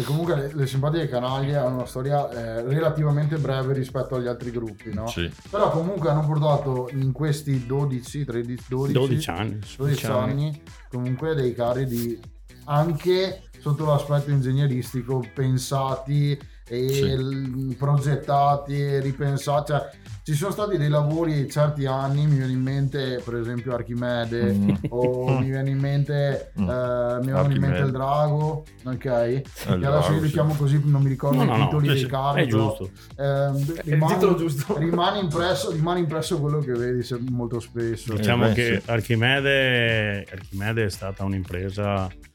E 0.00 0.04
comunque 0.04 0.34
le, 0.34 0.50
le 0.54 0.66
simpatiche 0.66 1.08
canaglie 1.08 1.56
hanno 1.56 1.74
una 1.76 1.86
storia 1.86 2.30
eh, 2.30 2.62
relativamente 2.62 3.36
breve 3.36 3.74
rispetto 3.74 4.14
agli 4.14 4.26
altri 4.26 4.50
gruppi 4.50 4.94
no? 4.94 5.06
Sì. 5.08 5.30
però 5.50 5.70
comunque 5.70 6.08
hanno 6.08 6.24
portato 6.24 6.88
in 6.92 7.12
questi 7.12 7.66
12 7.66 8.24
13 8.24 8.64
12, 8.66 8.92
12 8.94 9.30
anni. 9.30 9.52
insomma. 9.52 9.88
12 9.88 10.06
anni 10.06 10.62
comunque 10.88 11.34
dei 11.34 11.54
carri 11.54 11.84
di 11.84 12.18
anche 12.64 13.42
sotto 13.58 13.84
l'aspetto 13.84 14.30
ingegneristico 14.30 15.22
pensati 15.34 16.38
e 16.70 16.88
Sì. 16.88 17.76
progettati 17.76 18.80
e 18.80 19.00
ripensati 19.00 19.72
cioè, 19.72 19.90
ci 20.22 20.34
sono 20.34 20.52
stati 20.52 20.76
dei 20.76 20.88
lavori 20.88 21.50
certi 21.50 21.86
anni 21.86 22.26
mi 22.26 22.36
viene 22.36 22.52
in 22.52 22.60
mente 22.62 23.20
per 23.24 23.34
esempio 23.34 23.74
Archimede 23.74 24.52
Mm. 24.52 24.70
o 24.90 25.38
mi 25.38 25.46
viene 25.50 25.70
in 25.70 25.78
mente 25.78 26.52
Mm. 26.60 26.68
eh, 26.68 27.18
mi 27.22 27.32
viene 27.32 27.54
in 27.54 27.60
mente 27.60 27.78
il 27.80 27.90
drago 27.90 28.64
ok 28.84 29.42
drago, 29.66 29.86
adesso 29.86 30.12
io 30.12 30.20
li 30.20 30.30
chiamo 30.30 30.54
così 30.54 30.80
non 30.84 31.02
mi 31.02 31.08
ricordo 31.08 31.38
No, 31.38 31.42
i 31.42 31.46
no, 31.46 31.56
no, 31.56 31.64
titoli 31.64 31.88
sì, 31.88 31.94
dei 31.94 32.06
carri 32.06 32.42
è 32.44 32.46
giusto. 32.46 32.90
È 33.16 33.22
il 33.22 33.80
rimane- 33.84 34.14
titolo 34.14 34.36
giusto. 34.36 34.76
rimane 34.78 35.18
impresso, 35.20 35.70
rimane 35.72 35.98
impresso 36.00 36.38
quello 36.40 36.58
che 36.60 36.72
vedi 36.72 37.04
molto 37.30 37.58
spesso 37.60 38.14
Diciamo 38.14 38.46
beh, 38.48 38.52
che. 38.52 38.82
Archimede, 38.86 40.26
Archimede 40.30 40.84
è 40.84 40.90
stata 40.90 41.24
un'impresa 41.24 42.06
eh, 42.08 42.29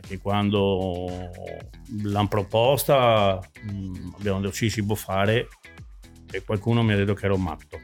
che 0.00 0.18
quando 0.18 1.30
l'hanno 2.02 2.28
proposta 2.28 3.38
mh, 3.62 4.14
abbiamo 4.18 4.40
deciso 4.40 4.74
si 4.74 4.84
può 4.84 4.94
fare 4.94 5.48
e 6.30 6.42
qualcuno 6.44 6.82
mi 6.82 6.92
ha 6.92 6.96
detto 6.96 7.14
che 7.14 7.24
ero 7.26 7.36
matto 7.36 7.78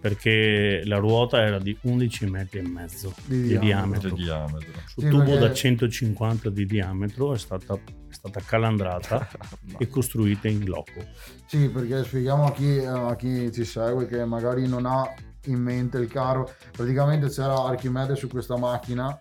perché 0.00 0.82
la 0.84 0.98
ruota 0.98 1.40
era 1.42 1.58
di 1.58 1.74
11 1.82 2.26
metri 2.26 2.58
e 2.58 2.68
mezzo 2.68 3.14
Di 3.24 3.40
di, 3.42 3.58
diametro. 3.58 4.10
diametro. 4.10 4.14
Di 4.14 4.22
diametro. 4.24 4.72
Su 4.86 5.00
Sì, 5.00 5.08
tubo 5.08 5.22
perché- 5.24 5.38
da 5.38 5.52
150 5.54 6.50
di 6.50 6.66
diametro 6.66 7.32
è 7.32 7.38
stata, 7.38 7.74
è 7.74 8.12
stata 8.12 8.40
calandrata 8.44 9.26
e 9.78 9.88
costruita 9.88 10.46
in 10.48 10.66
loco. 10.66 10.92
Sì, 11.46 11.70
perché 11.70 12.04
spieghiamo 12.04 12.44
a 12.44 12.52
chi, 12.52 12.78
a 12.84 13.16
chi 13.16 13.50
ci 13.50 13.64
segue 13.64 14.06
che 14.06 14.26
magari 14.26 14.68
non 14.68 14.84
ha 14.84 15.10
in 15.46 15.58
mente 15.60 15.96
il 15.96 16.08
carro. 16.08 16.52
Praticamente 16.70 17.28
c'era 17.30 17.54
Archimede 17.64 18.14
su 18.14 18.28
questa 18.28 18.58
macchina 18.58 19.16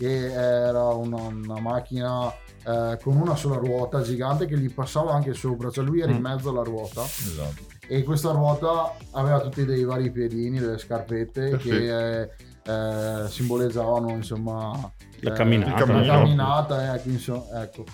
che 0.00 0.32
era 0.32 0.84
una, 0.94 1.20
una 1.24 1.60
macchina 1.60 2.32
eh, 2.66 2.98
con 3.02 3.16
una 3.16 3.36
sola 3.36 3.56
ruota 3.56 4.00
gigante 4.00 4.46
che 4.46 4.56
gli 4.58 4.72
passava 4.72 5.12
anche 5.12 5.34
sopra, 5.34 5.70
cioè 5.70 5.84
lui 5.84 6.00
era 6.00 6.10
in 6.10 6.18
Mm. 6.20 6.22
mezzo 6.24 6.48
alla 6.48 6.62
ruota 6.62 7.02
Esatto. 7.04 7.64
e 7.86 8.02
questa 8.02 8.30
ruota 8.30 8.94
aveva 9.12 9.40
tutti 9.40 9.66
dei 9.66 9.84
vari 9.84 10.10
piedini, 10.10 10.58
delle 10.58 10.78
scarpette 10.78 11.48
Perfetto. 11.50 11.74
che 11.76 12.20
eh, 12.22 12.30
eh, 12.64 13.28
simboleggiavano 13.28 14.10
insomma 14.10 14.70
La 15.20 15.32
eh, 15.32 15.34
camminata. 15.34 15.70
la 15.80 15.84
cammino. 15.84 16.12
camminata 16.12 16.94
ecco, 16.94 17.08
insomma, 17.10 17.62
ecco. 17.62 17.84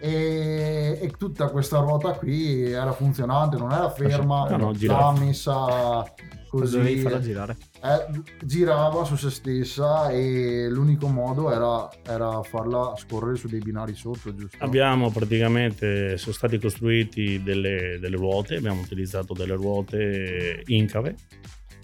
E, 0.00 0.98
e 1.02 1.10
tutta 1.18 1.48
questa 1.48 1.78
ruota 1.78 2.12
qui 2.12 2.70
era 2.70 2.92
funzionante 2.92 3.56
non 3.56 3.72
era 3.72 3.90
ferma 3.90 4.48
No, 4.50 4.56
no, 4.56 4.72
girava. 4.72 5.00
stava 5.00 5.18
messa 5.24 6.04
Dovevi 6.56 6.84
così 6.92 6.98
farla 7.00 7.20
girare. 7.20 7.56
Eh, 7.94 8.22
girava 8.44 9.04
su 9.04 9.16
se 9.16 9.30
stessa 9.30 10.10
e 10.10 10.68
l'unico 10.68 11.08
modo 11.08 11.52
era, 11.52 11.88
era 12.04 12.42
farla 12.42 12.94
scorrere 12.96 13.36
su 13.36 13.48
dei 13.48 13.60
binari 13.60 13.94
sotto 13.94 14.34
giusto? 14.34 14.56
Abbiamo 14.60 15.10
praticamente, 15.10 16.16
sono 16.16 16.34
stati 16.34 16.58
costruiti 16.58 17.42
delle, 17.42 17.98
delle 18.00 18.16
ruote, 18.16 18.56
abbiamo 18.56 18.80
utilizzato 18.80 19.34
delle 19.34 19.54
ruote 19.54 20.62
incave 20.66 21.14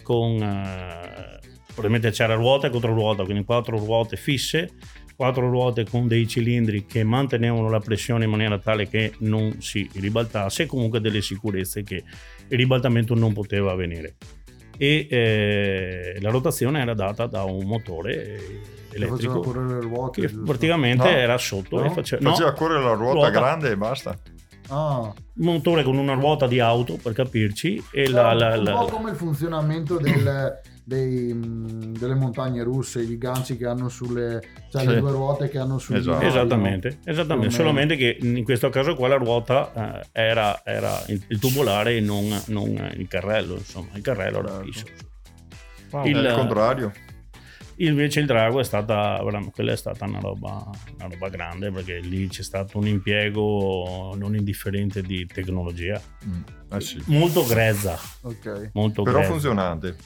con, 0.02 0.42
eh, 0.42 1.38
probabilmente 1.66 2.10
c'era 2.10 2.34
ruota 2.34 2.66
e 2.66 2.70
controruota, 2.70 3.24
quindi 3.24 3.44
quattro 3.44 3.78
ruote 3.78 4.16
fisse, 4.16 4.70
quattro 5.14 5.48
ruote 5.48 5.84
con 5.84 6.08
dei 6.08 6.26
cilindri 6.26 6.84
che 6.86 7.04
mantenevano 7.04 7.68
la 7.68 7.80
pressione 7.80 8.24
in 8.24 8.30
maniera 8.30 8.58
tale 8.58 8.88
che 8.88 9.14
non 9.18 9.60
si 9.60 9.88
ribaltasse 9.94 10.64
e 10.64 10.66
comunque 10.66 11.00
delle 11.00 11.22
sicurezze 11.22 11.82
che 11.82 12.02
il 12.48 12.58
ribaltamento 12.58 13.14
non 13.14 13.32
poteva 13.32 13.72
avvenire. 13.72 14.16
E 14.82 15.06
eh, 15.08 16.18
la 16.20 16.30
rotazione 16.30 16.80
era 16.80 16.92
data 16.94 17.26
da 17.26 17.44
un 17.44 17.64
motore 17.66 18.14
che 18.90 18.98
faceva 18.98 19.06
elettrico 19.06 19.38
correre 19.38 19.74
le 19.74 19.80
ruote 19.80 20.20
che 20.22 20.26
giusto? 20.26 20.42
praticamente 20.44 21.04
No. 21.04 21.16
era 21.16 21.38
sotto 21.38 21.78
No. 21.78 21.84
e 21.86 21.90
faceva, 21.90 22.22
no, 22.22 22.30
Faceva 22.30 22.52
correre 22.52 22.82
la 22.82 22.92
ruota, 22.94 23.12
ruota. 23.12 23.30
grande 23.30 23.70
e 23.70 23.76
basta. 23.76 24.18
ah, 24.70 24.98
un 25.02 25.12
motore 25.36 25.84
con 25.84 25.96
una 25.96 26.14
ruota 26.14 26.48
di 26.48 26.58
auto 26.58 26.98
per 27.00 27.12
capirci 27.12 27.76
e 27.92 28.06
Cioè, 28.06 28.12
la, 28.12 28.32
la- 28.34 28.56
un 28.58 28.64
la- 28.64 28.72
po' 28.72 28.86
come 28.86 29.10
il 29.10 29.16
funzionamento 29.16 29.98
del- 29.98 30.60
dei, 30.84 31.32
delle 31.36 32.14
montagne 32.14 32.62
russe, 32.62 33.00
i 33.02 33.16
ganci 33.18 33.56
che 33.56 33.66
hanno 33.66 33.88
sulle, 33.88 34.42
cioè 34.70 34.82
Sì. 34.82 34.88
le 34.88 35.00
due 35.00 35.10
ruote 35.12 35.48
che 35.48 35.58
hanno 35.58 35.78
sui 35.78 35.96
Esatto. 35.96 36.18
binari, 36.18 36.26
esattamente, 36.36 36.88
no? 37.04 37.10
esattamente. 37.12 37.54
Solamente 37.54 37.96
che 37.96 38.18
in 38.20 38.42
questo 38.44 38.68
caso 38.68 38.94
qua 38.96 39.08
la 39.08 39.16
ruota 39.16 40.00
eh, 40.02 40.08
era, 40.12 40.64
era 40.64 41.02
il, 41.08 41.22
il 41.28 41.38
tubolare 41.38 41.96
e 41.96 42.00
non, 42.00 42.26
non 42.46 42.68
il 42.96 43.06
carrello 43.08 43.54
insomma 43.54 43.88
il 43.94 44.02
carrello 44.02 44.38
era 44.40 44.48
Certo. 44.48 44.64
fisso 44.64 44.84
Wow. 45.92 46.06
Il- 46.06 46.32
contrario. 46.34 46.90
invece 47.76 48.20
il 48.20 48.26
drago 48.26 48.60
è 48.60 48.64
stata 48.64 49.20
quella 49.52 49.72
è 49.72 49.76
stata 49.76 50.06
una 50.06 50.20
roba, 50.20 50.70
una 50.94 51.06
roba 51.08 51.28
grande 51.28 51.70
perché 51.70 51.98
lì 52.00 52.28
c'è 52.28 52.42
stato 52.42 52.78
un 52.78 52.86
impiego 52.86 54.14
non 54.16 54.34
indifferente 54.34 55.02
di 55.02 55.26
tecnologia 55.26 56.00
Mm, 56.26 56.42
Eh 56.76 56.80
sì. 56.80 57.02
molto 57.06 57.44
grezza 57.44 57.98
Ok. 58.22 58.70
molto 58.72 59.02
Però 59.02 59.18
grezza. 59.18 59.30
funzionante. 59.32 59.96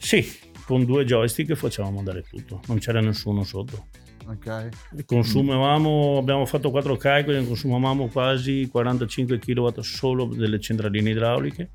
Sì 0.00 0.26
con 0.64 0.84
due 0.84 1.04
joystick 1.04 1.54
facevamo 1.54 1.98
andare 1.98 2.22
tutto 2.22 2.60
non 2.68 2.78
c'era 2.78 3.00
nessuno 3.00 3.44
sotto 3.44 3.86
Ok. 4.26 4.68
Consumavamo, 5.06 6.16
abbiamo 6.18 6.46
fatto 6.46 6.70
quattro 6.70 6.96
calcoli, 6.96 7.44
consumavamo 7.44 8.06
quasi 8.08 8.68
45 8.70 9.38
kW 9.40 9.80
solo 9.80 10.26
delle 10.26 10.60
centraline 10.60 11.10
idrauliche, 11.10 11.70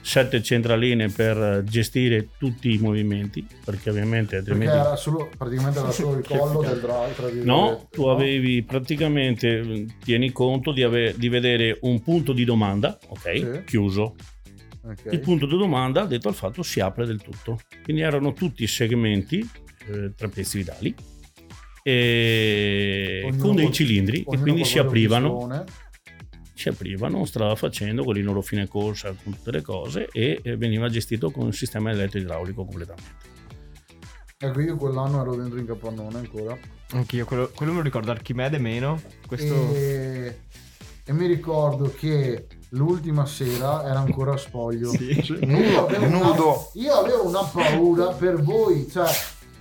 7 0.00 0.42
centraline 0.42 1.08
per 1.10 1.62
gestire 1.64 2.30
tutti 2.38 2.72
i 2.74 2.78
movimenti, 2.78 3.46
perché 3.64 3.90
ovviamente 3.90 4.36
Perché 4.36 4.50
altrimenti... 4.50 4.76
era 4.76 4.96
solo, 4.96 5.30
praticamente 5.36 5.78
era 5.78 5.90
solo 5.92 6.18
il 6.18 6.24
collo 6.26 6.60
del 6.62 6.80
drive. 6.80 7.44
No, 7.44 7.86
tu 7.92 8.06
avevi 8.06 8.64
praticamente, 8.64 9.84
tieni 10.02 10.32
conto 10.32 10.72
di, 10.72 10.82
ave- 10.82 11.14
di 11.16 11.28
vedere 11.28 11.78
un 11.82 12.02
punto 12.02 12.32
di 12.32 12.44
domanda, 12.44 12.98
ok, 13.06 13.36
Sì. 13.36 13.64
chiuso. 13.64 14.14
Ok. 14.86 15.12
Il 15.12 15.20
punto 15.20 15.46
di 15.46 15.56
domanda, 15.56 16.04
detto 16.04 16.28
al 16.28 16.34
fatto, 16.34 16.62
si 16.62 16.80
apre 16.80 17.06
del 17.06 17.20
tutto. 17.20 17.58
Quindi 17.82 18.02
erano 18.02 18.32
tutti 18.32 18.66
segmenti 18.66 19.48
eh, 19.88 20.12
trapezoidali 20.14 20.94
e 21.82 23.22
Ognuno 23.24 23.42
con 23.44 23.54
dei 23.54 23.72
cilindri 23.72 24.24
ognuno 24.26 24.42
quindi 24.42 24.64
si 24.64 24.80
aprivano, 24.80 25.64
si 26.52 26.68
aprivano, 26.68 27.24
stava 27.24 27.54
facendo 27.54 28.02
con 28.02 28.16
il 28.16 28.24
loro 28.24 28.42
fine 28.42 28.66
corsa 28.66 29.14
con 29.22 29.34
tutte 29.34 29.52
le 29.52 29.62
cose 29.62 30.08
e 30.10 30.40
eh, 30.42 30.56
veniva 30.56 30.88
gestito 30.88 31.30
con 31.30 31.44
un 31.44 31.52
sistema 31.52 31.92
elettroidraulico 31.92 32.64
completamente. 32.64 33.34
Ecco, 34.38 34.60
io 34.60 34.76
quell'anno 34.76 35.20
ero 35.20 35.36
dentro 35.36 35.60
in 35.60 35.66
capannone 35.66 36.18
ancora. 36.18 36.58
Anch'io, 36.90 37.24
quello, 37.24 37.52
quello 37.54 37.70
me 37.70 37.78
lo 37.78 37.84
ricordo, 37.84 38.10
Archimede 38.10 38.58
meno. 38.58 39.00
Questo... 39.24 39.54
E, 39.72 40.40
e 41.04 41.12
mi 41.12 41.26
ricordo 41.26 41.94
che 41.96 42.48
l'ultima 42.76 43.26
sera 43.26 43.84
era 43.84 43.98
ancora 43.98 44.36
spoglio. 44.36 44.90
Sì. 44.96 45.32
Io 45.32 45.38
Nudo, 45.46 45.86
avevo 45.86 46.06
una- 46.06 46.18
nudo. 46.28 46.70
io 46.74 46.92
avevo 46.94 47.26
una 47.26 47.42
paura 47.42 48.06
per 48.08 48.42
voi, 48.42 48.88
cioè 48.90 49.08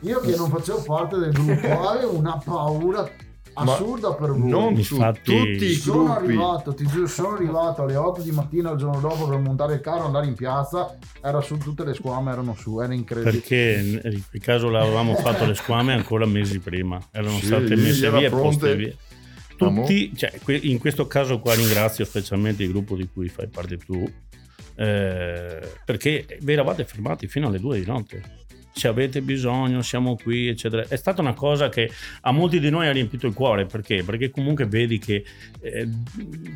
io 0.02 0.20
che 0.20 0.36
non 0.36 0.50
facevo 0.50 0.84
parte 0.84 1.18
del 1.18 1.32
gruppo, 1.32 1.80
avevo 1.90 2.16
una 2.16 2.38
paura 2.44 3.10
assurda 3.58 4.14
per 4.14 4.32
voi. 4.32 4.50
Non 4.50 4.74
Infatti- 4.76 5.32
su 5.32 5.34
tutti 5.38 5.66
i 5.66 5.74
sono 5.76 6.04
gruppi. 6.04 6.24
arrivato, 6.26 6.74
ti 6.74 6.86
giuro, 6.86 7.08
sono 7.08 7.36
arrivato 7.36 7.84
alle 7.84 7.96
8 7.96 8.22
di 8.22 8.32
mattina 8.32 8.72
il 8.72 8.78
giorno 8.78 9.00
dopo 9.00 9.28
per 9.28 9.38
montare 9.40 9.76
il 9.76 9.82
carro, 9.82 10.06
andare 10.06 10.26
in 10.28 10.34
piazza, 10.36 10.98
era 11.22 11.40
su 11.42 11.58
tutte 11.58 11.86
le 11.86 11.94
squame, 11.94 12.32
erano 12.34 12.54
su, 12.58 12.80
era 12.82 12.94
incredibile. 12.94 13.38
Perché 13.40 14.02
in 14.12 14.22
quel 14.30 14.42
caso 14.42 14.70
l'avevamo 14.70 15.16
fatto 15.16 15.46
le 15.46 15.56
squame 15.56 15.94
ancora 15.94 16.26
mesi 16.26 16.60
prima, 16.60 17.00
erano 17.12 17.38
Sì, 17.38 17.46
state 17.46 17.76
messe 17.78 18.10
via 18.12 18.28
e 18.28 18.30
pronte. 18.30 18.48
poste 18.48 18.76
via. 18.76 18.94
Tutti, 19.58 20.16
cioè, 20.16 20.32
in 20.62 20.78
questo 20.80 21.08
caso 21.08 21.40
qua 21.40 21.54
ringrazio 21.56 22.06
specialmente 22.06 22.64
il 22.64 22.72
gruppo 22.72 22.96
di 22.96 23.08
cui 23.12 23.30
fai 23.30 23.48
parte 23.48 23.78
tu, 23.78 24.10
eh, 24.76 25.60
perché 25.86 26.26
vi 26.42 26.54
eravate 26.54 26.86
fermati 26.86 27.28
fino 27.28 27.48
alle 27.48 27.60
due 27.60 27.80
di 27.80 27.86
notte. 27.86 28.44
Se 28.74 28.90
avete 28.90 29.22
bisogno, 29.22 29.82
siamo 29.82 30.18
qui, 30.18 30.50
eccetera. 30.50 30.86
È 30.86 30.98
stata 30.98 31.22
una 31.22 31.34
cosa 31.34 31.70
che 31.70 31.90
a 32.22 32.32
molti 32.34 32.60
di 32.60 32.70
noi 32.70 32.88
ha 32.88 32.92
riempito 32.92 33.26
il 33.26 33.34
cuore. 33.34 33.66
Perché? 33.66 34.04
Perché 34.04 34.30
comunque 34.30 34.66
vedi 34.66 35.00
che 35.00 35.24
eh, 35.62 35.88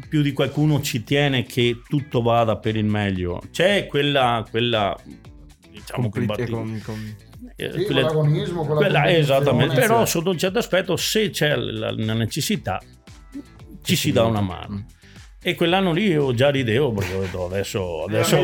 più 0.09 0.21
di 0.21 0.33
qualcuno 0.33 0.81
ci 0.81 1.05
tiene 1.05 1.43
che 1.43 1.79
tutto 1.87 2.21
vada 2.21 2.57
per 2.57 2.75
il 2.75 2.83
meglio. 2.83 3.41
C'è 3.51 3.85
quella, 3.87 4.45
quella 4.49 4.93
diciamo, 5.71 6.09
combattimento. 6.09 6.55
con- 6.57 6.81
con- 6.83 7.15
Eh, 7.55 7.71
Sì, 7.71 7.83
quelle- 7.85 8.01
l'agonismo, 8.01 8.65
quella 8.65 8.79
quella- 8.81 9.11
esattamente, 9.11 9.75
però 9.75 10.05
sì. 10.05 10.11
sotto 10.11 10.29
un 10.29 10.37
certo 10.37 10.59
aspetto 10.59 10.95
se 10.95 11.29
c'è 11.29 11.55
la, 11.55 11.91
la 11.95 12.13
necessità 12.13 12.79
ci 13.81 13.95
si 13.95 14.11
dà 14.11 14.23
una 14.25 14.41
mano. 14.41 14.85
E 15.41 15.55
quell'anno 15.55 15.93
lì 15.93 16.07
io 16.07 16.33
già 16.33 16.49
ridevo 16.49 16.91
perché 16.91 17.13
ho 17.13 17.21
detto 17.21 17.45
adesso, 17.45 18.03
adesso 18.03 18.43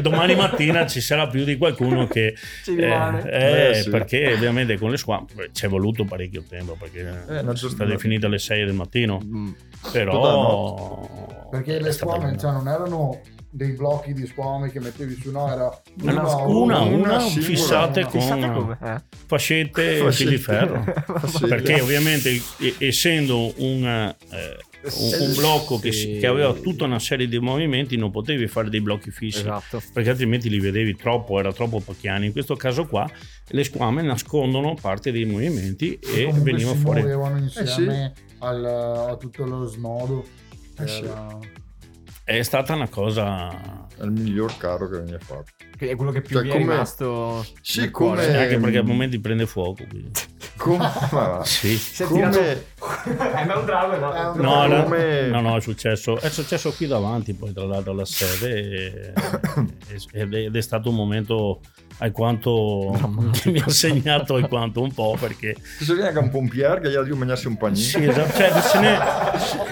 domani 0.00 0.34
mattina 0.34 0.86
ci 0.86 1.02
sarà 1.02 1.26
più 1.28 1.44
di 1.44 1.58
qualcuno 1.58 2.06
che... 2.06 2.34
Ci 2.64 2.76
eh, 2.76 2.84
rimane. 2.86 3.30
eh, 3.30 3.68
Eh, 3.68 3.74
sì. 3.74 3.90
Perché 3.90 4.32
ovviamente 4.32 4.78
con 4.78 4.90
le 4.90 4.96
squadre 4.96 5.50
ci 5.52 5.66
è 5.66 5.68
voluto 5.68 6.04
parecchio 6.06 6.42
tempo 6.48 6.78
perché 6.80 7.00
Eh, 7.28 7.40
sono 7.56 7.70
state 7.72 7.98
finite 7.98 8.24
alle 8.24 8.38
6 8.38 8.64
del 8.64 8.72
mattino, 8.74 9.20
Mm. 9.22 9.50
però... 9.92 11.46
Perché 11.50 11.78
le 11.78 11.94
una- 12.02 12.36
cioè, 12.38 12.52
non 12.52 12.68
erano 12.68 13.20
dei 13.52 13.72
blocchi 13.72 14.12
di 14.12 14.26
squame 14.26 14.70
che 14.70 14.78
mettevi 14.80 15.18
su, 15.20 15.30
no, 15.32 15.50
era 15.52 15.82
una, 16.02 16.22
una, 16.22 16.44
una, 16.44 16.78
una 16.80 17.16
una 17.16 17.18
fissate 17.20 18.02
con 18.02 18.20
Fissate 18.20 18.52
come? 18.52 18.78
Eh. 18.80 19.02
fascette 19.26 19.96
e 19.96 19.98
Fascette. 19.98 20.12
fili 20.14 20.30
di 20.30 20.42
ferro. 20.42 20.84
Sì. 21.26 21.46
perché 21.46 21.80
ovviamente 21.80 22.40
essendo 22.78 23.52
un, 23.60 23.84
eh, 23.84 24.16
un, 24.82 25.26
un 25.28 25.34
blocco 25.34 25.78
che, 25.80 25.90
si- 25.92 26.14
Sì. 26.14 26.18
che 26.20 26.26
aveva 26.28 26.52
tutta 26.52 26.84
una 26.84 26.98
serie 27.00 27.26
di 27.28 27.38
movimenti 27.40 27.96
non 27.96 28.10
potevi 28.12 28.46
fare 28.46 28.70
dei 28.70 28.80
blocchi 28.80 29.10
fissi 29.10 29.40
Esatto. 29.40 29.82
perché 29.92 30.10
altrimenti 30.10 30.48
li 30.48 30.60
vedevi 30.60 30.94
troppo 30.96 31.38
era 31.38 31.52
troppo 31.52 31.80
pacchiani 31.80 32.26
in 32.26 32.32
questo 32.32 32.54
caso 32.56 32.86
qua 32.86 33.08
le 33.48 33.64
squame 33.64 34.02
nascondono 34.02 34.74
parte 34.80 35.10
dei 35.10 35.24
movimenti 35.24 35.94
e 35.98 36.30
veniva 36.32 36.70
si 36.72 36.76
fuori 36.78 37.00
muovevano 37.00 37.36
Eh, 37.36 37.40
insieme 37.40 38.12
al- 38.38 38.64
a 38.64 39.16
tutto 39.16 39.44
lo 39.44 39.66
snodo. 39.66 40.24
Eh, 40.78 40.86
sì. 40.86 41.02
Era- 41.02 41.38
è 42.38 42.42
stata 42.42 42.74
una 42.74 42.88
cosa 42.88 43.86
È 43.96 44.02
il 44.04 44.10
miglior 44.12 44.56
carro 44.56 44.88
che 44.88 45.00
mi 45.00 45.12
ha 45.12 45.18
fatto. 45.18 45.52
Che 45.76 45.90
è 45.90 45.96
quello 45.96 46.10
che 46.12 46.20
più 46.20 46.36
Cioè, 46.36 46.44
mi 46.44 46.48
è 46.50 46.52
come- 46.52 46.72
rimasto 46.72 47.44
Sì, 47.60 47.90
come- 47.90 48.14
cuore. 48.24 48.36
anche 48.36 48.58
perché 48.58 48.78
a 48.78 48.82
momenti 48.82 49.18
prende 49.20 49.46
fuoco 49.46 49.84
quindi. 49.88 50.10
come, 50.56 50.90
ma- 51.10 51.40
Sì. 51.44 51.76
Si 51.76 52.02
è 52.02 52.06
come- 52.06 52.30
tirato... 52.30 52.68
Eh, 53.10 53.44
ma 53.44 53.54
è 53.54 53.56
un 53.56 53.64
drago, 53.64 53.96
no? 53.98 54.12
È 54.12 54.26
un 54.28 54.38
No, 54.40 54.66
no, 54.66 54.82
Come- 54.84 55.28
no, 55.28 55.40
no, 55.40 55.56
è 55.56 55.60
successo, 55.60 56.18
è 56.20 56.28
successo 56.28 56.70
qui 56.72 56.86
davanti, 56.86 57.32
poi 57.34 57.52
tra 57.52 57.64
l'altro 57.64 57.92
alla 57.92 58.04
sede, 58.04 59.12
e- 59.12 59.12
ed 60.12 60.34
è, 60.34 60.36
ed 60.44 60.56
è 60.56 60.60
stato 60.60 60.90
un 60.90 60.96
momento 60.96 61.60
alquanto 62.00 63.30
che 63.40 63.50
mi 63.50 63.60
ha 63.60 63.68
segnato 63.68 64.34
alquanto 64.34 64.82
un 64.82 64.92
po' 64.92 65.16
perché 65.18 65.56
se 65.78 65.92
viene 65.94 66.08
anche 66.08 66.18
un 66.20 66.30
pompiere 66.30 66.80
che 66.80 66.90
gli 66.90 66.94
ha 66.96 67.02
di 67.02 67.12
mangiarsi 67.12 67.46
un 67.46 67.56
panino. 67.56 67.78
sì, 67.80 68.04
esatto, 68.04 68.36
cioè, 68.36 68.60
se 68.60 68.78
ne- 68.80 68.98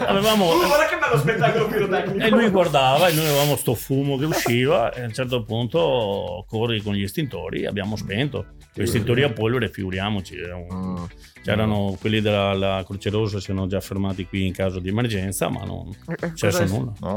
avevamo 0.06 0.44
Oh, 0.46 0.56
guarda 0.66 0.86
che 0.86 0.96
bello 0.98 1.18
spettacolo 1.18 1.66
pirotecnico. 1.68 2.24
e 2.24 2.28
lui 2.30 2.48
guardava 2.50 3.08
e 3.08 3.12
noi 3.14 3.26
avevamo 3.26 3.56
sto 3.56 3.74
fumo 3.74 4.16
che 4.16 4.24
usciva 4.26 4.92
e 4.92 5.02
a 5.02 5.04
un 5.04 5.12
certo 5.12 5.42
punto 5.44 6.44
corri 6.48 6.80
con 6.82 6.94
gli 6.94 7.02
estintori 7.02 7.66
abbiamo 7.66 7.96
spento 7.96 8.46
gli 8.74 8.82
estintori 8.82 9.22
a 9.24 9.30
polvere 9.30 9.68
figuriamoci 9.70 10.36
Mm. 10.38 10.96
c'erano 11.42 11.96
quelli 12.00 12.20
della 12.20 12.52
la 12.52 12.82
Croce 12.84 13.10
Rossa 13.10 13.38
si 13.38 13.46
sono 13.46 13.66
già 13.66 13.80
fermati 13.80 14.26
qui 14.26 14.46
in 14.46 14.52
caso 14.52 14.78
di 14.80 14.88
emergenza 14.88 15.48
ma 15.48 15.64
non 15.64 15.88
Eh, 16.06 16.32
c'è 16.32 16.50
cosa 16.50 16.62
è 16.62 16.66
nulla 16.66 16.92
No, 17.00 17.14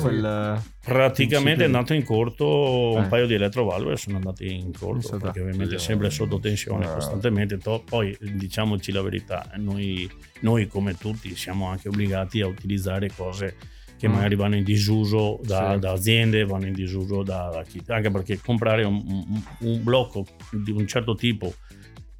quel... 0.00 0.62
praticamente 0.84 1.62
è 1.62 1.66
andato 1.66 1.94
in 1.94 2.04
corto 2.04 2.92
un 2.94 3.04
Eh. 3.04 3.08
paio 3.08 3.26
di 3.26 3.34
elettrovalvole 3.34 3.96
sono 3.96 4.16
andati 4.16 4.47
in 4.48 4.72
corto 4.72 4.94
Penso 5.08 5.16
da- 5.16 5.24
perché 5.26 5.40
ovviamente 5.40 5.78
Sì, 5.78 5.84
sempre 5.86 6.10
sotto 6.10 6.38
tensione 6.40 6.84
Eh. 6.86 6.92
costantemente 6.94 7.58
To- 7.58 7.82
poi 7.84 8.16
diciamoci 8.20 8.92
la 8.92 9.02
verità 9.02 9.50
noi, 9.56 10.10
noi 10.40 10.66
come 10.66 10.94
tutti 10.96 11.34
siamo 11.36 11.66
anche 11.68 11.88
obbligati 11.88 12.40
a 12.40 12.46
utilizzare 12.46 13.10
cose 13.14 13.56
che 13.98 14.08
Mm. 14.08 14.12
magari 14.12 14.36
vanno 14.36 14.54
in 14.56 14.62
disuso 14.64 15.40
da, 15.42 15.72
Sì. 15.74 15.80
da 15.80 15.90
aziende 15.92 16.44
vanno 16.44 16.66
in 16.66 16.72
disuso 16.72 17.22
da, 17.24 17.50
da 17.52 17.62
chi 17.64 17.82
anche 17.88 18.10
perché 18.10 18.38
comprare 18.40 18.84
un, 18.84 19.02
un- 19.06 19.42
un 19.60 19.82
blocco 19.82 20.24
di 20.52 20.70
un 20.70 20.86
certo 20.86 21.14
tipo 21.16 21.52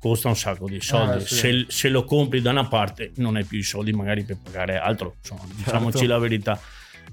costa 0.00 0.28
un 0.28 0.36
sacco 0.36 0.68
di 0.68 0.80
soldi 0.80 1.16
Eh, 1.18 1.26
sì. 1.26 1.34
se, 1.34 1.64
se 1.68 1.88
lo 1.88 2.04
compri 2.04 2.40
da 2.40 2.50
una 2.50 2.66
parte 2.68 3.12
non 3.16 3.36
hai 3.36 3.44
più 3.44 3.58
i 3.58 3.62
soldi 3.64 3.92
magari 3.92 4.22
per 4.24 4.38
pagare 4.42 4.76
altro 4.78 5.16
insomma 5.18 5.42
diciamoci 5.54 5.98
Certo. 5.98 6.12
la 6.12 6.18
verità 6.18 6.60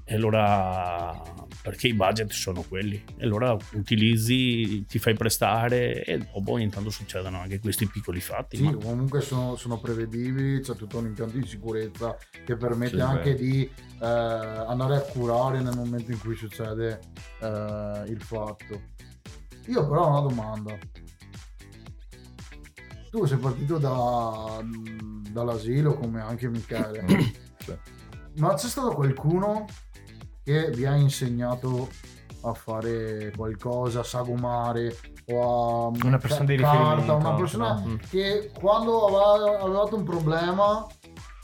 e 0.08 0.14
allora 0.14 1.20
perché 1.62 1.88
i 1.88 1.94
budget 1.94 2.30
sono 2.30 2.62
quelli 2.62 3.02
e 3.16 3.24
allora 3.24 3.56
utilizzi 3.72 4.84
ti 4.86 5.00
fai 5.00 5.14
prestare 5.14 6.04
e 6.04 6.18
dopo 6.18 6.58
intanto 6.58 6.90
succedono 6.90 7.40
anche 7.40 7.58
questi 7.58 7.88
piccoli 7.88 8.20
fatti 8.20 8.56
Sì, 8.56 8.62
ma- 8.62 8.76
comunque 8.76 9.20
sono, 9.20 9.56
sono 9.56 9.80
prevedibili, 9.80 10.60
c'è 10.60 10.76
tutto 10.76 10.98
un 10.98 11.06
impianto 11.06 11.36
di 11.36 11.44
sicurezza 11.46 12.16
che 12.44 12.56
permette 12.56 12.94
Sì, 12.96 13.00
anche 13.02 13.32
beh. 13.34 13.36
di 13.36 13.62
eh, 14.00 14.06
andare 14.06 14.94
a 14.96 15.00
curare 15.00 15.60
nel 15.60 15.74
momento 15.74 16.12
in 16.12 16.20
cui 16.20 16.36
succede 16.36 17.00
eh, 17.40 18.04
il 18.06 18.22
fatto. 18.22 18.80
Io 19.66 19.88
però 19.88 20.04
ho 20.04 20.10
una 20.10 20.20
domanda. 20.20 20.78
Tu 23.10 23.24
sei 23.24 23.38
partito 23.38 23.78
da- 23.78 24.62
dall'asilo 25.30 25.94
come 25.94 26.20
anche 26.20 26.48
Michele, 26.48 27.04
Sì. 27.58 27.74
ma 28.36 28.54
c'è 28.54 28.68
stato 28.68 28.90
qualcuno 28.94 29.64
che 30.46 30.70
vi 30.70 30.86
ha 30.86 30.94
insegnato 30.94 31.88
a 32.42 32.54
fare 32.54 33.32
qualcosa, 33.36 34.00
a 34.00 34.04
sagomare 34.04 34.96
o 35.26 35.86
a 35.88 36.06
Una 36.06 36.18
persona 36.18 36.44
di 36.44 36.54
riferimento. 36.54 37.16
una 37.16 37.34
persona 37.34 37.74
no? 37.74 37.86
Mm. 37.86 37.96
che 38.08 38.52
quando 38.56 39.06
aveva- 39.06 39.58
avevate 39.60 39.94
un 39.96 40.04
problema 40.04 40.86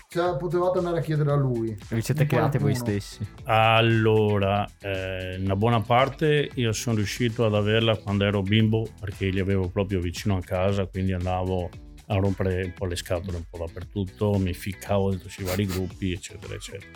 cioè, 0.06 0.36
potevate 0.36 0.78
andare 0.78 0.98
a 0.98 1.00
chiedere 1.00 1.32
a 1.32 1.34
lui. 1.34 1.76
Vi 1.88 2.02
siete 2.02 2.26
creati 2.26 2.58
voi 2.58 2.74
stessi. 2.76 3.26
Allora, 3.44 4.64
eh, 4.78 5.38
una 5.40 5.56
buona 5.56 5.80
parte 5.80 6.50
io 6.54 6.72
sono 6.72 6.96
riuscito 6.96 7.44
ad 7.46 7.54
averla 7.54 7.96
quando 7.96 8.24
ero 8.24 8.42
bimbo 8.42 8.86
perché 9.00 9.30
li 9.30 9.40
avevo 9.40 9.68
proprio 9.68 9.98
vicino 10.00 10.36
a 10.36 10.40
casa, 10.40 10.86
quindi 10.86 11.12
andavo 11.14 11.68
a 12.08 12.16
rompere 12.16 12.62
un 12.62 12.74
po' 12.74 12.84
le 12.84 12.94
scatole 12.96 13.38
un 13.38 13.44
po' 13.50 13.58
dappertutto, 13.58 14.34
mi 14.38 14.52
ficcavo 14.52 15.10
dentro 15.10 15.28
sui 15.30 15.44
vari 15.44 15.64
gruppi, 15.64 16.12
eccetera, 16.12 16.54
eccetera. 16.54 16.92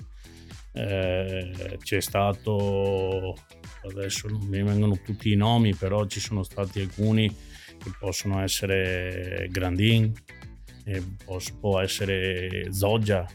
Eh, 0.76 1.78
c'è 1.83 2.00
stato, 2.00 3.35
adesso 3.88 4.28
non 4.28 4.42
mi 4.47 4.62
vengono 4.62 5.00
tutti 5.02 5.33
i 5.33 5.37
nomi, 5.37 5.75
però 5.75 6.04
ci 6.06 6.21
sono 6.21 6.42
stati 6.42 6.80
alcuni 6.80 7.28
che 7.28 7.90
possono 7.99 8.42
essere 8.42 9.49
Grandin, 9.50 10.12
eh, 10.84 11.02
può 11.58 11.80
essere 11.80 12.71
Zoggia, 12.73 13.26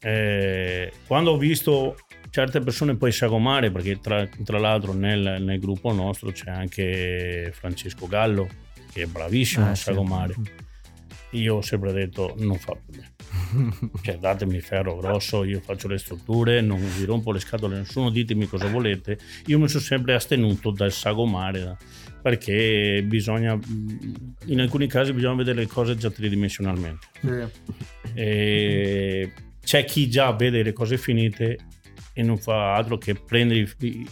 eh, 0.00 0.92
quando 1.06 1.32
ho 1.32 1.36
visto 1.36 1.96
certe 2.30 2.60
persone 2.60 2.96
poi 2.96 3.12
sagomare, 3.12 3.70
perché 3.70 4.00
tra, 4.00 4.26
tra 4.42 4.58
l'altro 4.58 4.94
nel, 4.94 5.42
nel 5.42 5.58
gruppo 5.60 5.92
nostro 5.92 6.32
c'è 6.32 6.50
anche 6.50 7.50
Francesco 7.52 8.06
Gallo, 8.06 8.48
che 8.90 9.02
è 9.02 9.06
bravissimo 9.06 9.66
Eh, 9.66 9.70
a 9.70 9.74
sì. 9.74 9.82
sagomare, 9.84 10.34
io 11.32 11.56
ho 11.56 11.62
sempre 11.62 11.92
detto 11.92 12.34
non 12.38 12.56
fa 12.58 12.72
per 12.72 12.96
me. 12.96 13.11
Cioè, 14.02 14.18
datemi 14.18 14.60
ferro 14.60 14.96
grosso, 14.96 15.44
io 15.44 15.60
faccio 15.60 15.88
le 15.88 15.98
strutture, 15.98 16.60
non 16.60 16.78
vi 16.96 17.04
rompo 17.04 17.32
le 17.32 17.38
scatole 17.40 17.76
a 17.76 17.78
nessuno, 17.78 18.10
ditemi 18.10 18.46
cosa 18.46 18.66
volete. 18.68 19.18
Io 19.46 19.58
mi 19.58 19.68
sono 19.68 19.82
sempre 19.82 20.14
astenuto 20.14 20.70
dal 20.70 20.92
sagomare 20.92 21.76
perché 22.22 23.02
bisogna, 23.06 23.58
in 24.46 24.60
alcuni 24.60 24.86
casi 24.86 25.12
bisogna 25.12 25.34
vedere 25.34 25.60
le 25.60 25.66
cose 25.66 25.96
già 25.96 26.10
tridimensionalmente. 26.10 27.06
E 28.14 29.32
c'è 29.62 29.84
chi 29.84 30.08
già 30.08 30.32
vede 30.32 30.62
le 30.62 30.72
cose 30.72 30.98
finite 30.98 31.58
e 32.12 32.22
non 32.22 32.38
fa 32.38 32.74
altro 32.74 32.98
che 32.98 33.14
prendere 33.14 33.60
i, 33.60 33.86
i- 33.86 34.08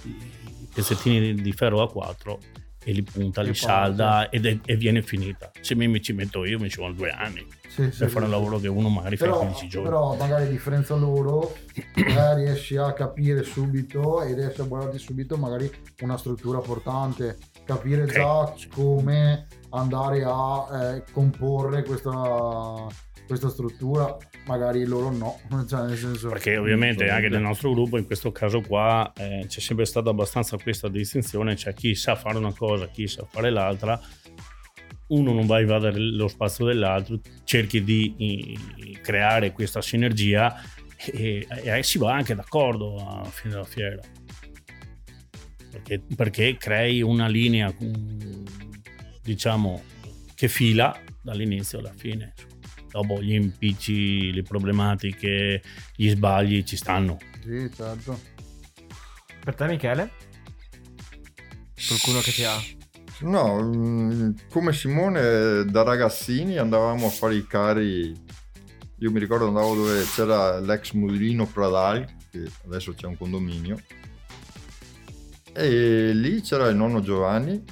pezzettini 0.73 1.35
di, 1.35 1.43
di 1.43 1.53
ferro 1.53 1.83
a 1.83 1.91
4 1.91 2.41
e 2.85 2.93
li 2.93 3.03
punta, 3.03 3.41
E 3.41 3.45
li 3.45 3.51
poi, 3.51 3.57
salda 3.59 4.29
ed 4.31 4.47
è- 4.47 4.59
e 4.65 4.77
viene 4.77 5.03
finita. 5.03 5.51
Se 5.61 5.75
mi, 5.75 5.87
mi 5.89 6.01
ci 6.01 6.13
metto 6.13 6.45
io 6.45 6.59
mi 6.59 6.71
ci 6.71 6.79
vogliono 6.79 6.97
due 6.97 7.11
anni 7.11 7.47
Sì, 7.69 7.91
sì, 7.91 7.99
per 7.99 8.09
fare 8.09 8.25
sì. 8.25 8.25
un 8.25 8.31
lavoro 8.31 8.59
che 8.59 8.69
uno 8.69 8.89
magari 8.89 9.17
fa 9.17 9.25
in 9.27 9.31
Però, 9.33 9.43
15 9.43 9.69
giorni. 9.69 9.89
però 9.89 10.17
magari 10.17 10.45
a 10.45 10.47
differenza 10.49 10.95
loro 10.95 11.55
eh, 11.75 12.35
riesci 12.37 12.77
a 12.77 12.93
capire 12.93 13.43
subito 13.43 14.23
e 14.23 14.35
riesci 14.35 14.61
a 14.61 14.65
guardarti 14.65 14.99
subito 14.99 15.37
magari 15.37 15.71
una 16.01 16.17
struttura 16.17 16.59
portante 16.61 17.37
capire 17.65 18.05
Ok, 18.05 18.11
già 18.13 18.53
sì. 18.57 18.69
come 18.69 19.47
andare 19.71 20.25
a 20.27 20.95
eh, 20.97 21.05
comporre 21.13 21.85
questa, 21.85 22.87
questa 23.31 23.49
struttura 23.49 24.17
magari 24.47 24.85
loro 24.85 25.13
no 25.13 25.39
cioè 25.69 25.87
nel 25.87 25.97
senso 25.97 26.31
Perché 26.31 26.57
ovviamente 26.57 27.09
anche 27.09 27.29
nel 27.29 27.41
nostro 27.41 27.73
gruppo, 27.73 27.97
in 27.97 28.05
questo 28.05 28.33
caso 28.33 28.61
qua, 28.61 29.13
eh, 29.17 29.45
c'è 29.47 29.61
sempre 29.61 29.85
stata 29.85 30.11
abbastanza 30.11 30.57
questa 30.57 30.89
distinzione, 30.89 31.55
c'è 31.55 31.73
chi 31.73 31.95
sa 31.95 32.17
fare 32.17 32.39
una 32.39 32.53
cosa, 32.53 32.89
chi 32.89 33.07
sa 33.07 33.25
fare 33.31 33.51
l'altra, 33.51 34.01
uno 35.09 35.33
non 35.33 35.47
va 35.47 35.57
a 35.57 35.61
invadere 35.61 35.97
lo 35.97 36.27
spazio 36.27 36.65
dell'altro, 36.65 37.21
cerchi 37.45 37.85
di 37.85 38.15
eh, 38.19 39.01
creare 39.01 39.53
questa 39.53 39.81
sinergia 39.81 40.61
e, 40.97 41.47
e 41.49 41.83
si 41.85 41.99
va 41.99 42.13
anche 42.13 42.35
d'accordo 42.35 42.97
a 42.97 43.25
fine 43.27 43.53
della 43.53 43.65
fiera. 43.65 44.01
Perché, 45.71 46.03
perché 46.17 46.57
crei 46.57 47.01
una 47.01 47.29
linea, 47.29 47.73
mm, 47.73 48.45
diciamo, 49.23 49.83
che 50.35 50.49
fila 50.49 50.99
dall'inizio 51.23 51.79
alla 51.79 51.93
fine. 51.95 52.35
Dopo 52.91 53.23
gli 53.23 53.35
impicci, 53.35 54.33
le 54.33 54.43
problematiche, 54.43 55.63
gli 55.95 56.09
sbagli 56.09 56.63
ci 56.65 56.77
stanno. 56.77 57.19
sì 57.43 57.71
certo 57.75 58.19
Per 59.45 59.55
te, 59.55 59.67
Michele? 59.67 60.11
Qualcuno 61.87 62.21
che 62.21 62.33
ti 62.33 62.45
ha. 62.45 62.57
No, 63.21 64.33
come 64.51 64.73
Simone 64.73 65.65
da 65.67 65.83
ragazzini 65.83 66.57
andavamo 66.57 67.07
a 67.07 67.11
fare 67.11 67.35
i 67.35 67.47
cari. 67.47 68.13
Io 68.99 69.11
mi 69.11 69.19
ricordo 69.19 69.47
andavo 69.47 69.75
dove 69.75 70.05
c'era 70.05 70.59
l'ex 70.59 70.93
mulino 70.93 71.47
Pradal, 71.47 72.05
che 72.31 72.51
adesso 72.65 72.93
c'è 72.95 73.07
un 73.07 73.17
condominio. 73.17 73.79
E 75.53 76.13
lì 76.13 76.41
c'era 76.43 76.69
il 76.69 76.77
nonno 76.77 77.01
Giovanni, 77.01 77.63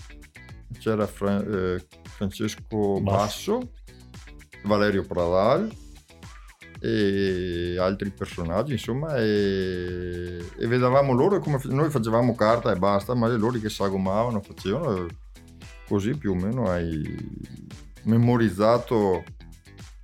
c'era 0.79 1.07
Fra- 1.07 1.45
eh, 1.45 1.87
Francesco 2.03 3.01
Basso. 3.01 3.73
Valerio 4.63 5.05
Pradal 5.05 5.71
e 6.81 7.77
altri 7.79 8.11
personaggi, 8.11 8.73
insomma, 8.73 9.17
e, 9.17 10.39
e 10.59 10.67
vedevamo 10.67 11.13
loro 11.13 11.41
come 11.41 11.59
noi 11.65 11.91
facevamo 11.91 12.35
carta 12.35 12.73
e 12.73 12.77
basta, 12.77 13.15
ma 13.15 13.27
loro 13.29 13.59
che 13.59 13.69
sagomavano, 13.69 14.41
facevano 14.41 15.07
così 15.89 16.17
più 16.17 16.33
o 16.33 16.35
meno 16.35 16.69
hai 16.71 17.03
memorizzato 18.05 19.25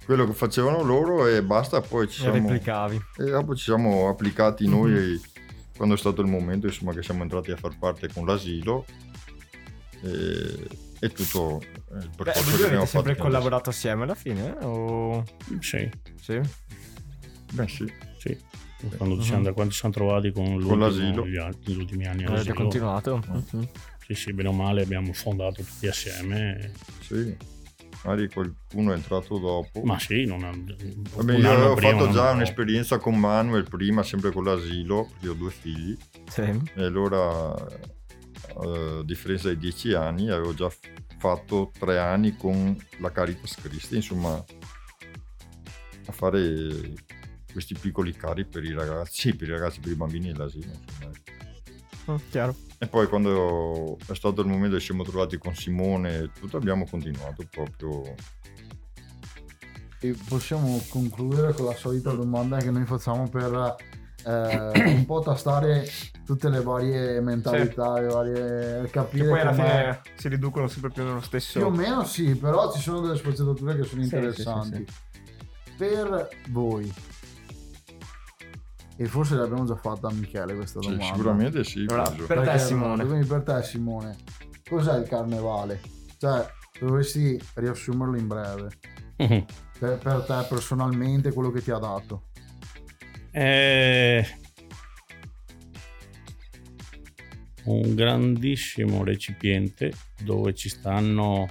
quello 0.05 0.27
che 0.27 0.33
facevano 0.33 0.83
loro 0.83 1.27
e 1.27 1.43
basta, 1.43 1.81
poi 1.81 2.09
ci 2.09 2.21
E 2.21 2.31
siamo, 2.31 2.49
replicavi. 2.49 3.01
e 3.19 3.25
dopo 3.31 3.55
ci 3.55 3.65
siamo 3.65 4.09
applicati 4.09 4.69
noi 4.69 4.91
Mhm. 4.93 5.21
quando 5.77 5.95
è 5.95 5.99
stato 5.99 6.21
il 6.23 6.29
momento 6.29 6.67
insomma 6.67 6.93
che 6.93 7.03
siamo 7.03 7.23
entrati 7.23 7.51
a 7.53 7.57
far 7.57 7.79
parte 7.79 8.09
con 8.13 8.27
l'asilo 8.27 8.85
e, 10.03 10.69
e 11.01 11.09
tutto 11.11 11.63
il 12.01 12.09
Beh, 12.09 12.15
percorso 12.25 12.43
voi 12.43 12.51
che 12.51 12.55
abbiamo 12.65 12.77
avete 12.83 12.87
sempre 12.87 13.17
collaborato 13.17 13.71
assieme 13.71 14.03
alla 14.05 14.15
fine? 14.15 14.47
eh? 14.61 14.65
O... 14.65 15.25
Sì, 15.61 15.91
Sì? 16.21 16.41
Beh 17.53 17.69
sì, 17.69 17.93
sì. 18.19 18.37
Quando, 18.97 19.17
ci 19.21 19.29
siamo, 19.29 19.53
quando 19.55 19.73
ci 19.73 19.79
siamo 19.79 19.95
trovati 19.95 20.31
con, 20.33 20.45
l'ultimo- 20.45 20.77
l'asilo. 20.77 21.27
gli, 21.27 21.37
al- 21.37 21.57
gli 21.65 21.77
ultimi 21.77 22.05
anni 22.07 22.25
Avete 22.25 22.33
all'asilo, 22.33 22.55
continuato? 22.55 23.23
Mhm. 23.29 23.69
sì, 24.07 24.15
sì, 24.15 24.33
bene 24.35 24.49
o 24.49 24.53
male 24.53 24.83
abbiamo 24.83 25.13
fondato 25.15 25.63
tutti 25.63 25.87
assieme. 25.87 26.73
sì. 27.01 27.35
magari 28.05 28.29
qualcuno 28.29 28.93
è 28.93 28.97
entrato 28.97 29.39
dopo. 29.39 29.81
Ma 29.85 29.99
sì, 29.99 30.27
non 30.27 30.45
è... 30.45 30.51
Vabbè, 31.15 31.37
io 31.39 31.51
avevo 31.51 31.75
prima, 31.75 31.99
fatto 32.01 32.11
già 32.13 32.31
un'esperienza 32.33 32.99
con 32.99 33.19
Manuel 33.19 33.67
prima, 33.67 34.03
sempre 34.03 34.31
con 34.31 34.45
l'asilo, 34.45 35.09
perché 35.13 35.29
ho 35.29 35.33
due 35.35 35.51
figli, 35.51 35.97
Sì. 36.29 36.43
e 36.43 36.83
allora, 36.85 37.55
eh, 38.49 38.99
a 39.01 39.03
differenza 39.05 39.49
di 39.49 39.59
dieci 39.59 39.93
anni, 39.93 40.31
avevo 40.31 40.55
già 40.55 40.71
fatto 41.19 41.71
tre 41.79 41.99
anni 41.99 42.37
con 42.37 42.77
la 42.99 43.11
Caritas 43.11 43.57
Christi, 43.57 43.97
insomma, 43.97 44.45
a 46.07 46.13
fare 46.13 46.93
questi 47.51 47.75
piccoli 47.75 48.13
cari 48.13 48.45
per 48.45 48.65
i 48.65 48.73
ragazzi, 48.73 49.35
per 49.35 49.49
i 49.49 49.53
ragazzi, 49.53 49.81
per 49.81 49.93
i 49.93 49.97
bambini 49.97 50.33
dell'asilo. 50.33 50.73
Insomma. 50.73 51.13
Oh, 52.07 52.21
chiaro. 52.29 52.55
E 52.79 52.87
poi 52.87 53.07
quando 53.07 53.97
è 54.07 54.15
stato 54.15 54.43
il 54.43 54.49
momento 54.49 54.75
che 54.75 54.81
ci 54.81 54.87
siamo 54.87 55.05
trovati 55.05 55.39
con 55.39 55.55
Simone 55.55 56.19
e 56.19 56.31
tutto, 56.39 56.57
abbiamo 56.57 56.87
continuato 56.87 57.47
proprio... 57.49 58.15
E 60.01 60.15
possiamo 60.29 60.85
concludere 60.91 61.55
con 61.55 61.65
la 61.65 61.75
solita 61.75 62.11
domanda 62.11 62.59
che 62.59 62.71
noi 62.71 62.85
facciamo 62.85 63.27
per 63.31 63.77
eh, 64.25 64.73
un 64.87 65.05
po' 65.07 65.21
tastare 65.21 65.87
tutte 66.25 66.49
le 66.49 66.63
varie 66.63 67.21
mentalità, 67.21 67.99
le 68.01 68.07
varie 68.09 68.81
Che 68.85 68.91
capire 68.91 69.29
poi 69.29 69.41
alla 69.41 69.53
fine 69.53 70.01
si 70.17 70.29
riducono 70.29 70.67
sempre 70.69 70.91
più 70.91 71.05
nello 71.05 71.21
stesso. 71.21 71.59
Più 71.59 71.67
o 71.69 71.71
meno 71.71 72.05
sì, 72.05 72.35
però 72.35 72.73
ci 72.73 72.81
sono 72.81 73.01
delle 73.01 73.17
sfaccettature 73.17 73.77
che 73.77 73.85
sono 73.85 74.03
Sì, 74.03 74.09
sì, 74.09 74.15
interessanti. 74.17 74.87
sì, 74.87 75.73
Per 75.77 76.29
voi, 76.51 76.93
e 78.97 79.07
forse 79.07 79.35
l'abbiamo 79.35 79.65
già 79.65 79.75
fatta 79.77 80.07
a 80.09 80.13
Michele 80.13 80.55
questa 80.55 80.81
Sì, 80.81 80.87
domanda. 80.91 81.05
sicuramente 81.05 81.65
sì. 81.65 81.85
Allora, 81.89 82.11
per 82.27 82.41
te, 82.49 82.59
Simone. 82.59 83.05
Quindi 83.05 83.27
per 83.27 83.43
te 83.43 83.63
Simone, 83.63 84.17
cos'è 84.69 84.97
il 84.99 85.09
carnevale? 85.09 85.81
Cioè, 86.17 86.47
dovessi 86.79 87.39
riassumerlo 87.55 88.17
in 88.17 88.27
breve. 88.29 88.69
Per, 89.77 89.99
per 89.99 90.23
te 90.23 90.47
personalmente, 90.49 91.33
quello 91.33 91.51
che 91.51 91.61
ti 91.61 91.73
ha 91.73 91.79
dato. 91.79 92.27
È 93.37 94.25
un 97.65 97.95
grandissimo 97.97 99.03
recipiente 99.03 99.93
dove 100.23 100.55
ci 100.55 100.69
stanno 100.69 101.49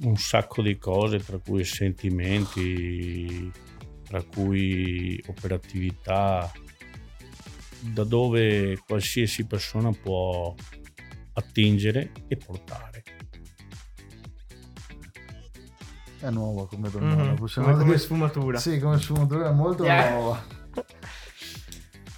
un 0.00 0.16
sacco 0.18 0.60
di 0.60 0.76
cose, 0.76 1.16
tra 1.20 1.38
cui 1.38 1.64
sentimenti, 1.64 3.50
tra 4.02 4.22
cui 4.22 5.18
operatività, 5.28 6.52
da 7.80 8.04
dove 8.04 8.78
qualsiasi 8.86 9.46
persona 9.46 9.92
può 9.92 10.54
attingere 11.32 12.12
e 12.28 12.36
portare. 12.36 13.02
È 16.24 16.30
nuova 16.30 16.66
come. 16.66 16.88
Mhm, 16.90 17.34
possiamo 17.34 17.68
Come, 17.70 17.82
come 17.84 17.98
sfumatura. 17.98 18.58
Sì, 18.58 18.78
come 18.80 18.98
sfumatura 18.98 19.48
è 19.50 19.52
molto 19.52 19.84
Yeah. 19.84 20.10
nuova. 20.10 20.42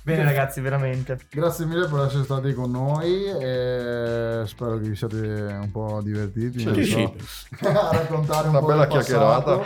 Bene 0.04 0.22
ragazzi, 0.22 0.60
veramente. 0.60 1.18
Grazie 1.28 1.64
mille 1.66 1.88
per 1.88 2.04
essere 2.06 2.22
stati 2.22 2.54
con 2.54 2.70
noi 2.70 3.24
e 3.24 4.42
spero 4.46 4.78
che 4.78 4.88
vi 4.88 4.94
siate 4.94 5.16
un 5.16 5.68
po' 5.72 6.00
divertiti 6.04 6.60
Sì, 6.60 6.84
Sì, 6.84 6.84
so, 6.84 7.14
a 7.68 7.90
raccontare 7.90 8.44
un 8.46 8.50
Una 8.54 8.60
po' 8.60 8.66
bella 8.66 8.86
chiacchierata. 8.86 9.60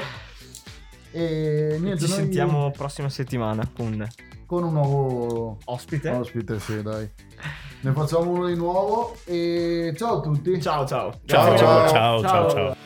E 1.12 1.76
niente, 1.78 2.04
Ci 2.04 2.08
noi 2.08 2.16
sentiamo 2.20 2.70
prossima 2.70 3.10
settimana 3.10 3.68
con 3.76 4.08
con 4.46 4.64
un 4.64 4.72
nuovo 4.72 5.58
ospite. 5.66 6.08
ospite, 6.10 6.58
sì, 6.60 6.82
dai. 6.82 7.08
Ne 7.82 7.92
facciamo 7.92 8.30
uno 8.30 8.46
di 8.46 8.54
nuovo 8.56 9.16
e 9.26 9.92
ciao 9.98 10.16
a 10.16 10.20
tutti. 10.20 10.58
Ciao 10.62 10.86
ciao. 10.86 11.20
Ciao, 11.26 11.56
Ciao, 11.56 11.56
ciao, 11.58 11.88
ciao, 11.88 12.20
Ciao. 12.22 12.50
ciao. 12.50 12.76